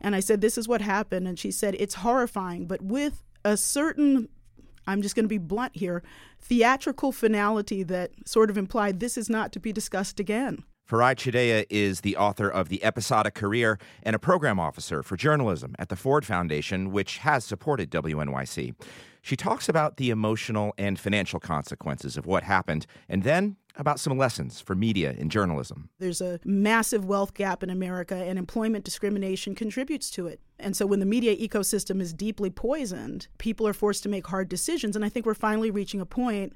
and 0.00 0.14
I 0.14 0.20
said, 0.20 0.40
This 0.40 0.56
is 0.56 0.66
what 0.66 0.80
happened. 0.80 1.28
And 1.28 1.38
she 1.38 1.50
said, 1.50 1.76
It's 1.78 1.96
horrifying, 1.96 2.66
but 2.66 2.80
with 2.80 3.22
a 3.44 3.58
certain 3.58 4.30
I'm 4.86 5.02
just 5.02 5.14
going 5.14 5.24
to 5.24 5.28
be 5.28 5.38
blunt 5.38 5.76
here, 5.76 6.02
theatrical 6.40 7.12
finality 7.12 7.82
that 7.84 8.10
sort 8.26 8.50
of 8.50 8.58
implied 8.58 9.00
this 9.00 9.16
is 9.16 9.30
not 9.30 9.52
to 9.52 9.60
be 9.60 9.72
discussed 9.72 10.20
again. 10.20 10.64
Farai 10.88 11.14
Chideya 11.14 11.64
is 11.70 12.02
the 12.02 12.16
author 12.16 12.48
of 12.48 12.68
The 12.68 12.84
Episodic 12.84 13.34
Career 13.34 13.78
and 14.02 14.14
a 14.14 14.18
program 14.18 14.60
officer 14.60 15.02
for 15.02 15.16
journalism 15.16 15.74
at 15.78 15.88
the 15.88 15.96
Ford 15.96 16.26
Foundation, 16.26 16.92
which 16.92 17.18
has 17.18 17.42
supported 17.42 17.90
WNYC. 17.90 18.74
She 19.22 19.36
talks 19.36 19.70
about 19.70 19.96
the 19.96 20.10
emotional 20.10 20.74
and 20.76 21.00
financial 21.00 21.40
consequences 21.40 22.18
of 22.18 22.26
what 22.26 22.42
happened 22.42 22.84
and 23.08 23.22
then 23.22 23.56
about 23.76 23.98
some 23.98 24.16
lessons 24.16 24.60
for 24.60 24.74
media 24.74 25.14
and 25.18 25.30
journalism. 25.30 25.88
There's 25.98 26.20
a 26.20 26.38
massive 26.44 27.04
wealth 27.04 27.34
gap 27.34 27.62
in 27.62 27.70
America, 27.70 28.14
and 28.14 28.38
employment 28.38 28.84
discrimination 28.84 29.54
contributes 29.54 30.10
to 30.12 30.26
it. 30.26 30.40
And 30.58 30.76
so, 30.76 30.86
when 30.86 31.00
the 31.00 31.06
media 31.06 31.36
ecosystem 31.36 32.00
is 32.00 32.12
deeply 32.12 32.50
poisoned, 32.50 33.28
people 33.38 33.66
are 33.66 33.72
forced 33.72 34.02
to 34.04 34.08
make 34.08 34.26
hard 34.26 34.48
decisions. 34.48 34.94
And 34.96 35.04
I 35.04 35.08
think 35.08 35.26
we're 35.26 35.34
finally 35.34 35.70
reaching 35.70 36.00
a 36.00 36.06
point 36.06 36.54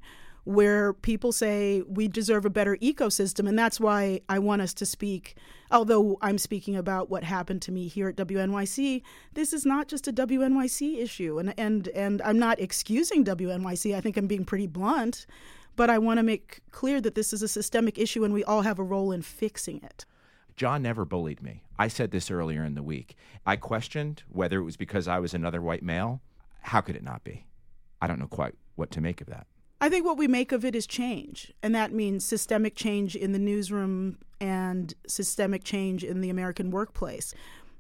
where 0.49 0.95
people 0.95 1.31
say 1.31 1.83
we 1.87 2.09
deserve 2.09 2.47
a 2.47 2.51
better 2.51 2.77
ecosystem. 2.79 3.47
And 3.47 3.59
that's 3.59 3.79
why 3.79 4.23
I 4.31 4.39
want 4.39 4.63
us 4.63 4.73
to 4.75 4.87
speak. 4.87 5.37
Although 5.71 6.17
I'm 6.23 6.39
speaking 6.39 6.75
about 6.75 7.11
what 7.11 7.23
happened 7.23 7.61
to 7.63 7.73
me 7.73 7.87
here 7.87 8.09
at 8.09 8.17
WNYC, 8.17 9.03
this 9.35 9.53
is 9.53 9.67
not 9.67 9.89
just 9.89 10.09
a 10.09 10.13
WNYC 10.13 11.03
issue. 11.03 11.39
And, 11.39 11.53
and, 11.59 11.89
and 11.89 12.23
I'm 12.23 12.39
not 12.39 12.61
excusing 12.61 13.27
WNYC. 13.27 13.95
I 13.95 14.01
think 14.01 14.17
I'm 14.17 14.27
being 14.27 14.47
pretty 14.47 14.67
blunt. 14.67 15.27
But 15.79 15.91
I 15.91 15.99
want 15.99 16.19
to 16.19 16.25
make 16.25 16.61
clear 16.73 17.01
that 17.01 17.15
this 17.15 17.33
is 17.33 17.41
a 17.41 17.47
systemic 17.47 17.99
issue 17.99 18.25
and 18.25 18.35
we 18.35 18.43
all 18.43 18.63
have 18.63 18.81
a 18.81 18.83
role 18.83 19.13
in 19.13 19.23
fixing 19.23 19.81
it. 19.85 20.05
John 20.57 20.83
never 20.83 21.05
bullied 21.05 21.41
me. 21.41 21.63
I 21.79 21.87
said 21.87 22.11
this 22.11 22.33
earlier 22.33 22.65
in 22.65 22.75
the 22.75 22.83
week. 22.83 23.15
I 23.47 23.55
questioned 23.55 24.25
whether 24.29 24.59
it 24.59 24.65
was 24.65 24.77
because 24.77 25.07
I 25.07 25.21
was 25.21 25.35
another 25.35 25.63
white 25.63 25.85
male. 25.85 26.21
How 26.63 26.81
could 26.81 26.97
it 26.97 27.05
not 27.05 27.23
be? 27.23 27.47
I 28.03 28.09
don't 28.09 28.19
know 28.19 28.27
quite 28.27 28.57
what 28.75 28.91
to 28.91 29.01
make 29.01 29.21
of 29.21 29.29
that. 29.29 29.47
I 29.81 29.89
think 29.89 30.05
what 30.05 30.19
we 30.19 30.27
make 30.27 30.51
of 30.51 30.65
it 30.65 30.75
is 30.75 30.85
change, 30.85 31.53
and 31.63 31.73
that 31.77 31.93
means 31.93 32.25
systemic 32.25 32.75
change 32.75 33.15
in 33.15 33.31
the 33.31 33.39
newsroom 33.39 34.19
and 34.41 34.93
systemic 35.07 35.63
change 35.63 36.03
in 36.03 36.21
the 36.21 36.31
American 36.31 36.73
workplace. 36.73 37.35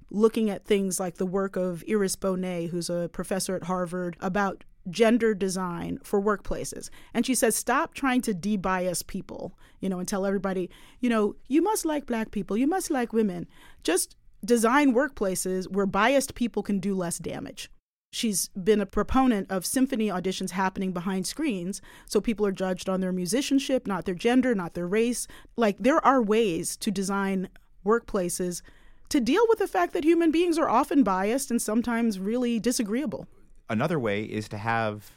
Looking 0.08 0.48
at 0.50 0.64
things 0.64 1.00
like 1.00 1.16
the 1.16 1.26
work 1.26 1.56
of 1.56 1.82
Iris 1.90 2.14
Bohnet, 2.14 2.70
who's 2.70 2.88
a 2.88 3.10
professor 3.12 3.56
at 3.56 3.64
Harvard, 3.64 4.16
about 4.20 4.62
gender 4.90 5.34
design 5.34 5.98
for 6.02 6.20
workplaces. 6.20 6.90
And 7.14 7.26
she 7.26 7.34
says, 7.34 7.56
stop 7.56 7.94
trying 7.94 8.22
to 8.22 8.34
debias 8.34 9.06
people, 9.06 9.58
you 9.80 9.88
know, 9.88 9.98
and 9.98 10.08
tell 10.08 10.26
everybody, 10.26 10.70
you 11.00 11.08
know, 11.08 11.36
you 11.48 11.62
must 11.62 11.84
like 11.84 12.06
black 12.06 12.30
people, 12.30 12.56
you 12.56 12.66
must 12.66 12.90
like 12.90 13.12
women. 13.12 13.46
Just 13.82 14.16
design 14.44 14.94
workplaces 14.94 15.70
where 15.70 15.86
biased 15.86 16.34
people 16.34 16.62
can 16.62 16.78
do 16.78 16.94
less 16.94 17.18
damage. 17.18 17.70
She's 18.10 18.48
been 18.48 18.80
a 18.80 18.86
proponent 18.86 19.50
of 19.50 19.66
symphony 19.66 20.08
auditions 20.08 20.52
happening 20.52 20.92
behind 20.92 21.26
screens, 21.26 21.82
so 22.06 22.20
people 22.20 22.46
are 22.46 22.52
judged 22.52 22.88
on 22.88 23.00
their 23.00 23.12
musicianship, 23.12 23.86
not 23.86 24.06
their 24.06 24.14
gender, 24.14 24.54
not 24.54 24.72
their 24.72 24.86
race. 24.86 25.26
Like, 25.56 25.76
there 25.78 26.02
are 26.04 26.22
ways 26.22 26.76
to 26.78 26.90
design 26.90 27.50
workplaces 27.84 28.62
to 29.10 29.20
deal 29.20 29.44
with 29.48 29.58
the 29.58 29.66
fact 29.66 29.92
that 29.92 30.04
human 30.04 30.30
beings 30.30 30.58
are 30.58 30.68
often 30.68 31.02
biased 31.02 31.50
and 31.50 31.60
sometimes 31.60 32.18
really 32.18 32.58
disagreeable. 32.58 33.26
Another 33.68 33.98
way 33.98 34.22
is 34.22 34.48
to 34.48 34.58
have 34.58 35.12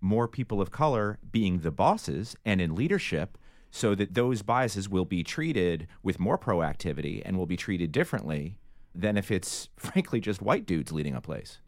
more 0.00 0.26
people 0.26 0.60
of 0.60 0.70
color 0.70 1.18
being 1.30 1.60
the 1.60 1.70
bosses 1.70 2.36
and 2.44 2.60
in 2.60 2.74
leadership 2.74 3.38
so 3.70 3.94
that 3.94 4.14
those 4.14 4.42
biases 4.42 4.88
will 4.88 5.04
be 5.04 5.22
treated 5.22 5.86
with 6.02 6.18
more 6.18 6.36
proactivity 6.36 7.22
and 7.24 7.38
will 7.38 7.46
be 7.46 7.56
treated 7.56 7.92
differently 7.92 8.58
than 8.94 9.16
if 9.16 9.30
it's 9.30 9.68
frankly 9.76 10.20
just 10.20 10.42
white 10.42 10.66
dudes 10.66 10.92
leading 10.92 11.14
a 11.14 11.20
place. 11.20 11.58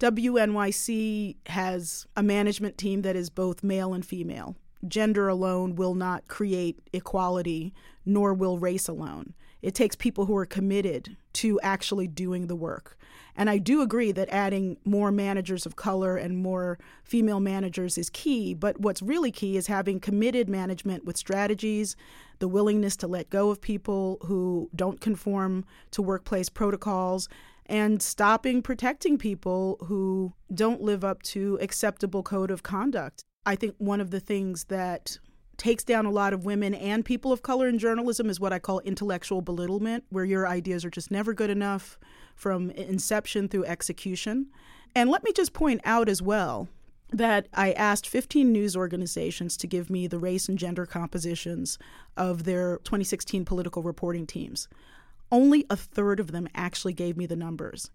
WNYC 0.00 1.36
has 1.46 2.06
a 2.16 2.22
management 2.22 2.76
team 2.76 3.02
that 3.02 3.14
is 3.14 3.30
both 3.30 3.62
male 3.62 3.94
and 3.94 4.04
female. 4.04 4.56
Gender 4.88 5.28
alone 5.28 5.76
will 5.76 5.94
not 5.94 6.26
create 6.26 6.80
equality, 6.92 7.72
nor 8.04 8.34
will 8.34 8.58
race 8.58 8.88
alone. 8.88 9.34
It 9.62 9.74
takes 9.74 9.96
people 9.96 10.26
who 10.26 10.36
are 10.36 10.46
committed 10.46 11.16
to 11.34 11.60
actually 11.60 12.08
doing 12.08 12.48
the 12.48 12.56
work. 12.56 12.98
And 13.34 13.48
I 13.48 13.58
do 13.58 13.80
agree 13.80 14.12
that 14.12 14.28
adding 14.28 14.76
more 14.84 15.10
managers 15.10 15.64
of 15.64 15.76
color 15.76 16.16
and 16.16 16.36
more 16.36 16.78
female 17.04 17.40
managers 17.40 17.96
is 17.96 18.10
key. 18.10 18.52
But 18.52 18.80
what's 18.80 19.00
really 19.00 19.30
key 19.30 19.56
is 19.56 19.68
having 19.68 20.00
committed 20.00 20.48
management 20.48 21.04
with 21.04 21.16
strategies, 21.16 21.96
the 22.40 22.48
willingness 22.48 22.96
to 22.96 23.06
let 23.06 23.30
go 23.30 23.50
of 23.50 23.60
people 23.60 24.18
who 24.26 24.68
don't 24.74 25.00
conform 25.00 25.64
to 25.92 26.02
workplace 26.02 26.48
protocols, 26.48 27.28
and 27.66 28.02
stopping 28.02 28.60
protecting 28.60 29.16
people 29.16 29.78
who 29.86 30.34
don't 30.52 30.82
live 30.82 31.04
up 31.04 31.22
to 31.22 31.58
acceptable 31.62 32.22
code 32.22 32.50
of 32.50 32.62
conduct. 32.62 33.22
I 33.46 33.56
think 33.56 33.74
one 33.78 34.00
of 34.00 34.10
the 34.10 34.20
things 34.20 34.64
that 34.64 35.18
takes 35.62 35.84
down 35.84 36.04
a 36.04 36.10
lot 36.10 36.32
of 36.32 36.44
women 36.44 36.74
and 36.74 37.04
people 37.04 37.30
of 37.30 37.42
color 37.42 37.68
in 37.68 37.78
journalism 37.78 38.28
is 38.28 38.40
what 38.40 38.52
I 38.52 38.58
call 38.58 38.80
intellectual 38.80 39.42
belittlement, 39.42 40.02
where 40.10 40.24
your 40.24 40.48
ideas 40.48 40.84
are 40.84 40.90
just 40.90 41.12
never 41.12 41.32
good 41.32 41.50
enough 41.50 42.00
from 42.34 42.70
inception 42.72 43.46
through 43.46 43.66
execution. 43.66 44.48
And 44.96 45.08
let 45.08 45.22
me 45.22 45.32
just 45.32 45.52
point 45.52 45.80
out 45.84 46.08
as 46.08 46.20
well 46.20 46.66
that 47.12 47.46
I 47.54 47.70
asked 47.72 48.08
15 48.08 48.50
news 48.50 48.76
organizations 48.76 49.56
to 49.58 49.68
give 49.68 49.88
me 49.88 50.08
the 50.08 50.18
race 50.18 50.48
and 50.48 50.58
gender 50.58 50.84
compositions 50.84 51.78
of 52.16 52.42
their 52.42 52.78
2016 52.78 53.44
political 53.44 53.84
reporting 53.84 54.26
teams. 54.26 54.66
Only 55.30 55.64
a 55.70 55.76
third 55.76 56.18
of 56.18 56.32
them 56.32 56.48
actually 56.56 56.92
gave 56.92 57.16
me 57.16 57.26
the 57.26 57.36
numbers. 57.36 57.88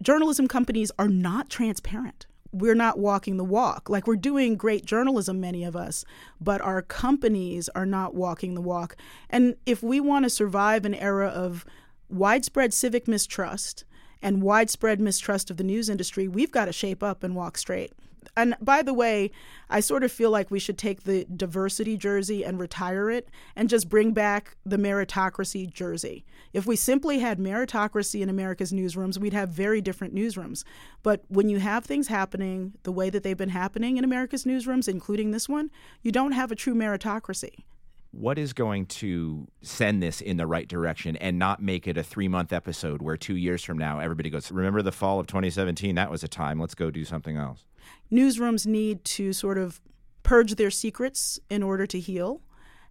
Journalism 0.00 0.46
companies 0.46 0.92
are 0.96 1.08
not 1.08 1.50
transparent 1.50 2.26
we're 2.52 2.74
not 2.74 2.98
walking 2.98 3.36
the 3.36 3.44
walk. 3.44 3.88
Like 3.88 4.06
we're 4.06 4.16
doing 4.16 4.56
great 4.56 4.84
journalism, 4.84 5.40
many 5.40 5.64
of 5.64 5.76
us, 5.76 6.04
but 6.40 6.60
our 6.60 6.82
companies 6.82 7.68
are 7.74 7.86
not 7.86 8.14
walking 8.14 8.54
the 8.54 8.60
walk. 8.60 8.96
And 9.28 9.56
if 9.66 9.82
we 9.82 10.00
want 10.00 10.24
to 10.24 10.30
survive 10.30 10.84
an 10.84 10.94
era 10.94 11.28
of 11.28 11.64
widespread 12.08 12.74
civic 12.74 13.06
mistrust 13.06 13.84
and 14.20 14.42
widespread 14.42 15.00
mistrust 15.00 15.50
of 15.50 15.56
the 15.56 15.64
news 15.64 15.88
industry, 15.88 16.28
we've 16.28 16.52
got 16.52 16.66
to 16.66 16.72
shape 16.72 17.02
up 17.02 17.22
and 17.22 17.36
walk 17.36 17.56
straight. 17.56 17.92
And 18.36 18.56
by 18.60 18.82
the 18.82 18.94
way, 18.94 19.30
I 19.68 19.80
sort 19.80 20.04
of 20.04 20.12
feel 20.12 20.30
like 20.30 20.50
we 20.50 20.58
should 20.58 20.78
take 20.78 21.04
the 21.04 21.24
diversity 21.24 21.96
jersey 21.96 22.44
and 22.44 22.58
retire 22.58 23.10
it 23.10 23.28
and 23.56 23.68
just 23.68 23.88
bring 23.88 24.12
back 24.12 24.56
the 24.64 24.76
meritocracy 24.76 25.72
jersey. 25.72 26.24
If 26.52 26.66
we 26.66 26.76
simply 26.76 27.20
had 27.20 27.38
meritocracy 27.38 28.20
in 28.20 28.28
America's 28.28 28.72
newsrooms, 28.72 29.18
we'd 29.18 29.32
have 29.32 29.50
very 29.50 29.80
different 29.80 30.14
newsrooms. 30.14 30.64
But 31.02 31.22
when 31.28 31.48
you 31.48 31.58
have 31.58 31.84
things 31.84 32.08
happening 32.08 32.72
the 32.82 32.92
way 32.92 33.10
that 33.10 33.22
they've 33.22 33.36
been 33.36 33.50
happening 33.50 33.96
in 33.96 34.04
America's 34.04 34.44
newsrooms, 34.44 34.88
including 34.88 35.30
this 35.30 35.48
one, 35.48 35.70
you 36.02 36.12
don't 36.12 36.32
have 36.32 36.50
a 36.50 36.56
true 36.56 36.74
meritocracy 36.74 37.64
what 38.12 38.38
is 38.38 38.52
going 38.52 38.86
to 38.86 39.46
send 39.62 40.02
this 40.02 40.20
in 40.20 40.36
the 40.36 40.46
right 40.46 40.66
direction 40.66 41.14
and 41.18 41.38
not 41.38 41.62
make 41.62 41.86
it 41.86 41.96
a 41.96 42.02
three 42.02 42.26
month 42.26 42.52
episode 42.52 43.00
where 43.00 43.16
two 43.16 43.36
years 43.36 43.62
from 43.62 43.78
now 43.78 44.00
everybody 44.00 44.28
goes, 44.30 44.50
Remember 44.50 44.82
the 44.82 44.90
fall 44.90 45.20
of 45.20 45.28
2017? 45.28 45.94
That 45.94 46.10
was 46.10 46.24
a 46.24 46.28
time. 46.28 46.58
Let's 46.58 46.74
go 46.74 46.90
do 46.90 47.04
something 47.04 47.36
else 47.36 47.64
newsrooms 48.12 48.66
need 48.66 49.04
to 49.04 49.32
sort 49.32 49.58
of 49.58 49.80
purge 50.22 50.56
their 50.56 50.70
secrets 50.70 51.40
in 51.48 51.62
order 51.62 51.86
to 51.86 51.98
heal. 51.98 52.40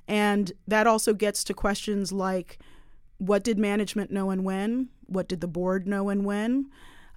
And 0.07 0.51
that 0.67 0.87
also 0.87 1.13
gets 1.13 1.43
to 1.45 1.53
questions 1.53 2.11
like 2.11 2.59
what 3.19 3.43
did 3.43 3.57
management 3.59 4.11
know 4.11 4.29
and 4.29 4.43
when? 4.43 4.89
What 5.05 5.27
did 5.27 5.41
the 5.41 5.47
board 5.47 5.87
know 5.87 6.09
and 6.09 6.25
when? 6.25 6.69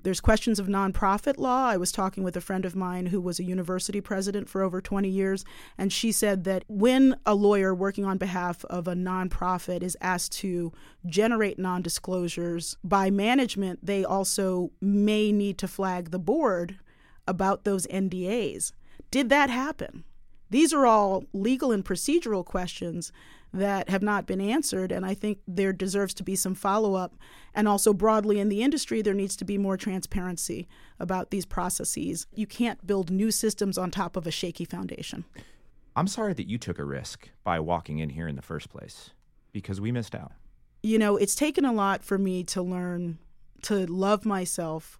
There's 0.02 0.20
questions 0.20 0.58
of 0.58 0.66
nonprofit 0.66 1.38
law. 1.38 1.68
I 1.68 1.76
was 1.76 1.92
talking 1.92 2.24
with 2.24 2.37
a 2.37 2.40
friend 2.40 2.64
of 2.64 2.74
mine 2.74 3.06
who 3.06 3.20
was 3.20 3.38
a 3.38 3.44
university 3.44 4.00
president 4.00 4.48
for 4.48 4.62
over 4.62 4.80
20 4.80 5.08
years, 5.08 5.44
and 5.78 5.92
she 5.92 6.11
said 6.11 6.42
that 6.42 6.64
when 6.66 7.16
a 7.24 7.37
lawyer 7.37 7.72
working 7.72 8.04
on 8.04 8.18
behalf 8.18 8.64
of 8.64 8.88
a 8.88 8.94
nonprofit 8.94 9.82
is 9.82 9.96
asked 10.00 10.32
to 10.38 10.72
generate 11.06 11.58
non 11.58 11.82
disclosures 11.82 12.76
by 12.82 13.11
management, 13.11 13.87
they 13.87 14.04
also 14.04 14.72
may 14.80 15.30
need 15.30 15.56
to 15.58 15.68
flag 15.68 16.11
the 16.11 16.18
board 16.18 16.78
about 17.26 17.64
those 17.64 17.87
NDAs. 17.87 18.72
Did 19.11 19.28
that 19.28 19.50
happen? 19.50 20.04
These 20.50 20.72
are 20.72 20.87
all 20.87 21.24
legal 21.32 21.72
and 21.72 21.85
procedural 21.85 22.44
questions 22.44 23.12
that 23.54 23.90
have 23.90 24.02
not 24.02 24.26
been 24.26 24.40
answered, 24.40 24.90
and 24.90 25.04
I 25.04 25.14
think 25.14 25.38
there 25.46 25.72
deserves 25.72 26.14
to 26.14 26.22
be 26.22 26.37
some 26.37 26.54
follow 26.54 26.94
up. 26.94 27.14
And 27.54 27.68
also, 27.68 27.92
broadly 27.92 28.40
in 28.40 28.48
the 28.48 28.62
industry, 28.62 29.02
there 29.02 29.14
needs 29.14 29.37
to 29.37 29.44
be 29.44 29.58
more 29.58 29.76
transparency 29.76 30.68
about 30.98 31.30
these 31.30 31.44
processes. 31.44 32.26
You 32.35 32.46
can't 32.46 32.87
build 32.87 33.11
new 33.11 33.30
systems 33.30 33.76
on 33.76 33.90
top 33.90 34.16
of 34.16 34.26
a 34.26 34.30
shaky 34.30 34.64
foundation. 34.64 35.24
I'm 35.94 36.06
sorry 36.06 36.32
that 36.35 36.48
you 36.48 36.56
took 36.56 36.78
a 36.78 36.85
risk 36.85 37.28
by 37.44 37.61
walking 37.61 37.98
in 37.98 38.11
here 38.11 38.26
in 38.26 38.37
the 38.37 38.42
first 38.42 38.70
place 38.70 39.11
because 39.52 39.80
we 39.80 39.92
missed 39.92 40.14
out. 40.14 40.32
You 40.82 40.98
know, 40.98 41.16
it's 41.16 41.35
taken 41.35 41.64
a 41.64 41.72
lot 41.72 42.02
for 42.02 42.16
me 42.16 42.42
to 42.44 42.62
learn 42.62 43.18
to 43.62 43.87
love 43.87 44.24
myself 44.24 44.98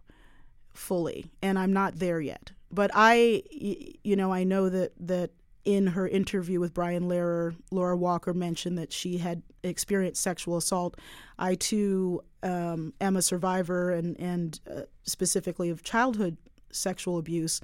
fully, 0.74 1.30
and 1.42 1.58
I'm 1.58 1.72
not 1.72 1.98
there 1.98 2.20
yet. 2.20 2.52
But 2.70 2.90
I, 2.94 3.42
you 3.50 4.16
know, 4.16 4.32
I 4.32 4.44
know 4.44 4.68
that 4.68 4.92
that 5.00 5.30
in 5.64 5.88
her 5.88 6.08
interview 6.08 6.58
with 6.58 6.74
Brian 6.74 7.04
Lehrer, 7.04 7.54
Laura 7.70 7.96
Walker 7.96 8.35
mentioned 8.35 8.78
that 8.78 8.92
she 8.92 9.18
had 9.18 9.42
experienced 9.62 10.22
sexual 10.22 10.56
assault. 10.56 10.98
I 11.38 11.54
too 11.54 12.22
um, 12.42 12.92
am 13.00 13.16
a 13.16 13.22
survivor 13.22 13.90
and 13.92 14.18
and 14.18 14.58
uh, 14.70 14.82
specifically 15.04 15.70
of 15.70 15.82
childhood 15.82 16.37
sexual 16.70 17.18
abuse. 17.18 17.61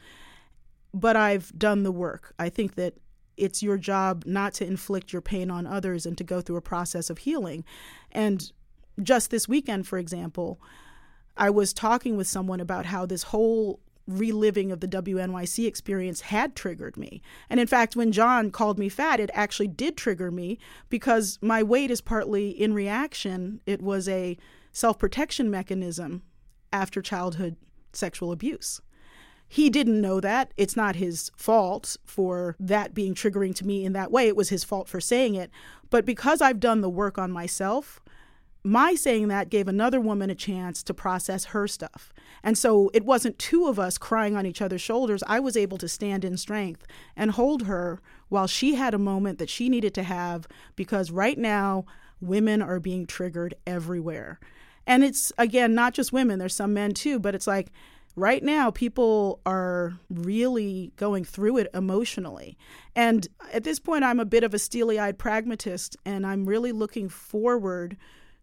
But 0.95 1.17
I've 1.17 1.57
done 1.59 1.83
the 1.83 1.93
work. 1.93 2.35
I 2.39 2.49
think 2.49 2.77
that 2.77 2.95
it's 3.37 3.63
your 3.63 3.77
job 3.79 4.25
not 4.27 4.53
to 4.55 4.67
inflict 4.67 5.13
your 5.13 5.23
pain 5.23 5.51
on 5.51 5.67
others 5.67 6.07
and 6.07 6.19
to 6.19 6.25
go 6.25 6.41
through 6.41 6.57
a 6.57 6.63
process 6.63 7.09
of 7.09 7.19
healing. 7.19 7.65
And 8.11 8.51
just 9.03 9.31
this 9.31 9.47
weekend, 9.49 9.87
for 9.87 9.99
example, 9.99 10.61
I 11.39 11.51
was 11.51 11.73
talking 11.73 12.17
with 12.17 12.27
someone 12.27 12.61
about 12.61 12.87
how 12.87 13.07
this 13.07 13.25
whole 13.25 13.81
reliving 14.09 14.73
of 14.73 14.81
the 14.81 14.89
WNYC 14.89 15.67
experience 15.67 16.23
had 16.23 16.57
triggered 16.57 16.97
me. 16.97 17.23
And 17.49 17.61
in 17.61 17.67
fact, 17.67 17.95
when 17.95 18.11
John 18.11 18.51
called 18.51 18.79
me 18.79 18.89
fat, 18.89 19.21
it 19.21 19.31
actually 19.35 19.69
did 19.69 19.97
trigger 19.97 20.31
me 20.31 20.59
because 20.89 21.39
my 21.43 21.63
weight 21.63 21.91
is 21.91 22.01
partly 22.01 22.51
in 22.51 22.75
reaction. 22.75 23.61
It 23.67 23.83
was 23.83 24.09
a 24.09 24.37
self 24.73 24.99
protection 24.99 25.51
mechanism 25.51 26.23
after 26.73 27.03
childhood 27.03 27.57
sexual 27.93 28.33
abuse. 28.33 28.81
He 29.47 29.71
didn't 29.71 30.01
know 30.01 30.21
that. 30.21 30.53
It's 30.57 30.77
not 30.77 30.97
his 30.97 31.31
fault 31.37 31.97
for 32.05 32.55
that 32.61 32.93
being 32.93 33.15
triggering 33.15 33.55
to 33.57 33.67
me 33.67 33.85
in 33.85 33.95
that 33.95 34.11
way. 34.11 34.29
It 34.29 34.37
was 34.37 34.51
his 34.51 34.63
fault 34.63 34.89
for 34.89 35.01
saying 35.01 35.37
it. 35.37 35.51
But 35.89 36.05
because 36.05 36.43
I've 36.43 36.61
done 36.61 36.83
the 36.83 36.91
work 36.91 37.17
on 37.17 37.31
myself, 37.33 38.01
my 38.65 38.95
saying 38.95 39.29
that 39.29 39.51
gave 39.51 39.69
another 39.69 40.01
woman 40.01 40.31
a 40.31 40.35
chance 40.35 40.83
to 40.83 40.95
process 40.95 41.47
her 41.47 41.67
stuff. 41.67 42.13
And 42.43 42.59
so 42.59 42.91
it 42.93 43.05
wasn't 43.05 43.39
two 43.39 43.67
of 43.67 43.79
us 43.79 43.99
crying 43.99 44.37
on 44.37 44.47
each 44.47 44.61
other's 44.61 44.81
shoulders. 44.81 45.23
I 45.27 45.41
was 45.41 45.57
able 45.57 45.79
to 45.79 45.89
stand 45.89 46.25
in 46.25 46.37
strength 46.37 46.87
and 47.17 47.31
hold 47.31 47.63
her 47.63 48.01
while 48.29 48.47
she 48.47 48.75
had 48.75 48.95
a 48.95 48.99
moment 48.99 49.39
that 49.39 49.51
she 49.51 49.69
needed 49.69 49.95
to 49.95 50.03
have 50.03 50.47
because 50.77 51.11
right 51.11 51.39
now, 51.39 51.85
women 52.21 52.61
are 52.61 52.81
being 52.81 53.07
triggered 53.07 53.55
everywhere. 53.67 54.41
And 54.87 55.05
it's, 55.05 55.33
again, 55.39 55.75
not 55.75 55.95
just 55.95 56.13
women, 56.13 56.39
there's 56.39 56.55
some 56.55 56.75
men 56.75 56.95
too, 56.95 57.19
but 57.19 57.35
it's 57.35 57.47
like, 57.47 57.71
right 58.17 58.43
now 58.43 58.71
people 58.71 59.41
are 59.47 59.95
really 60.11 60.93
going 60.97 61.25
through 61.25 61.59
it 61.59 61.69
emotionally. 61.73 62.59
And 62.97 63.29
at 63.53 63.65
this 63.65 63.79
point, 63.79 64.03
I'm 64.03 64.19
a 64.19 64.25
bit 64.25 64.43
of 64.43 64.55
a 64.55 64.59
steely 64.59 64.99
eyed 64.99 65.19
pragmatist, 65.19 65.97
and 66.05 66.27
I'm 66.27 66.47
really 66.47 66.73
looking 66.73 67.09
forward 67.09 67.97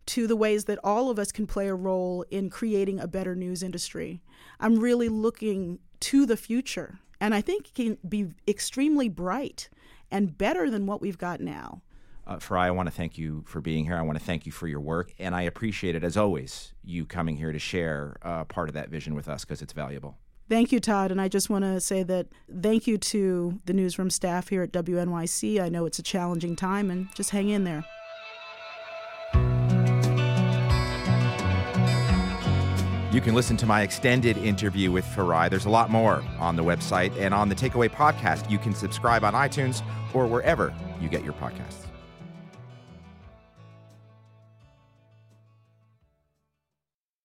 to 0.07 0.27
the 0.27 0.35
ways 0.35 0.65
that 0.65 0.79
all 0.83 1.09
of 1.09 1.19
us 1.19 1.31
can 1.31 1.47
play 1.47 1.67
a 1.67 1.75
role 1.75 2.25
in 2.29 2.49
creating 2.49 2.99
a 2.99 3.07
better 3.07 3.35
news 3.35 3.63
industry. 3.63 4.21
I'm 4.59 4.79
really 4.79 5.09
looking 5.09 5.79
to 6.01 6.25
the 6.25 6.37
future, 6.37 6.99
and 7.19 7.33
I 7.33 7.41
think 7.41 7.67
it 7.67 7.73
can 7.73 7.97
be 8.07 8.27
extremely 8.47 9.09
bright 9.09 9.69
and 10.11 10.37
better 10.37 10.69
than 10.69 10.85
what 10.85 11.01
we've 11.01 11.17
got 11.17 11.41
now. 11.41 11.81
Uh, 12.27 12.37
Farai, 12.37 12.61
I 12.61 12.71
want 12.71 12.87
to 12.87 12.95
thank 12.95 13.17
you 13.17 13.43
for 13.47 13.61
being 13.61 13.85
here. 13.85 13.95
I 13.95 14.01
want 14.01 14.17
to 14.17 14.23
thank 14.23 14.45
you 14.45 14.51
for 14.51 14.67
your 14.67 14.79
work, 14.79 15.13
and 15.19 15.35
I 15.35 15.43
appreciate 15.43 15.95
it 15.95 16.03
as 16.03 16.17
always 16.17 16.73
you 16.83 17.05
coming 17.05 17.37
here 17.37 17.51
to 17.51 17.59
share 17.59 18.17
uh, 18.23 18.45
part 18.45 18.67
of 18.67 18.73
that 18.73 18.89
vision 18.89 19.13
with 19.13 19.27
us 19.27 19.45
because 19.45 19.61
it's 19.61 19.73
valuable. 19.73 20.17
Thank 20.47 20.71
you, 20.71 20.79
Todd. 20.79 21.11
And 21.11 21.19
I 21.19 21.27
just 21.27 21.49
want 21.49 21.63
to 21.65 21.79
say 21.79 22.03
that 22.03 22.27
thank 22.61 22.85
you 22.85 22.97
to 22.99 23.59
the 23.65 23.73
newsroom 23.73 24.11
staff 24.11 24.49
here 24.49 24.61
at 24.61 24.71
WNYC. 24.71 25.59
I 25.59 25.69
know 25.69 25.85
it's 25.85 25.99
a 25.99 26.03
challenging 26.03 26.55
time, 26.55 26.89
and 26.89 27.13
just 27.15 27.31
hang 27.31 27.49
in 27.49 27.63
there. 27.63 27.83
You 33.15 33.21
can 33.21 33.33
listen 33.33 33.55
to 33.57 33.65
my 33.65 33.81
extended 33.81 34.35
interview 34.35 34.91
with 34.91 35.05
Farai. 35.05 35.49
There's 35.49 35.63
a 35.63 35.69
lot 35.69 35.89
more 35.89 36.21
on 36.37 36.57
the 36.57 36.65
website 36.65 37.17
and 37.17 37.33
on 37.33 37.47
the 37.47 37.55
Takeaway 37.55 37.89
podcast. 37.89 38.51
You 38.51 38.57
can 38.57 38.75
subscribe 38.75 39.23
on 39.23 39.31
iTunes 39.31 39.81
or 40.13 40.27
wherever 40.27 40.75
you 40.99 41.07
get 41.07 41.23
your 41.23 41.31
podcasts. 41.31 41.85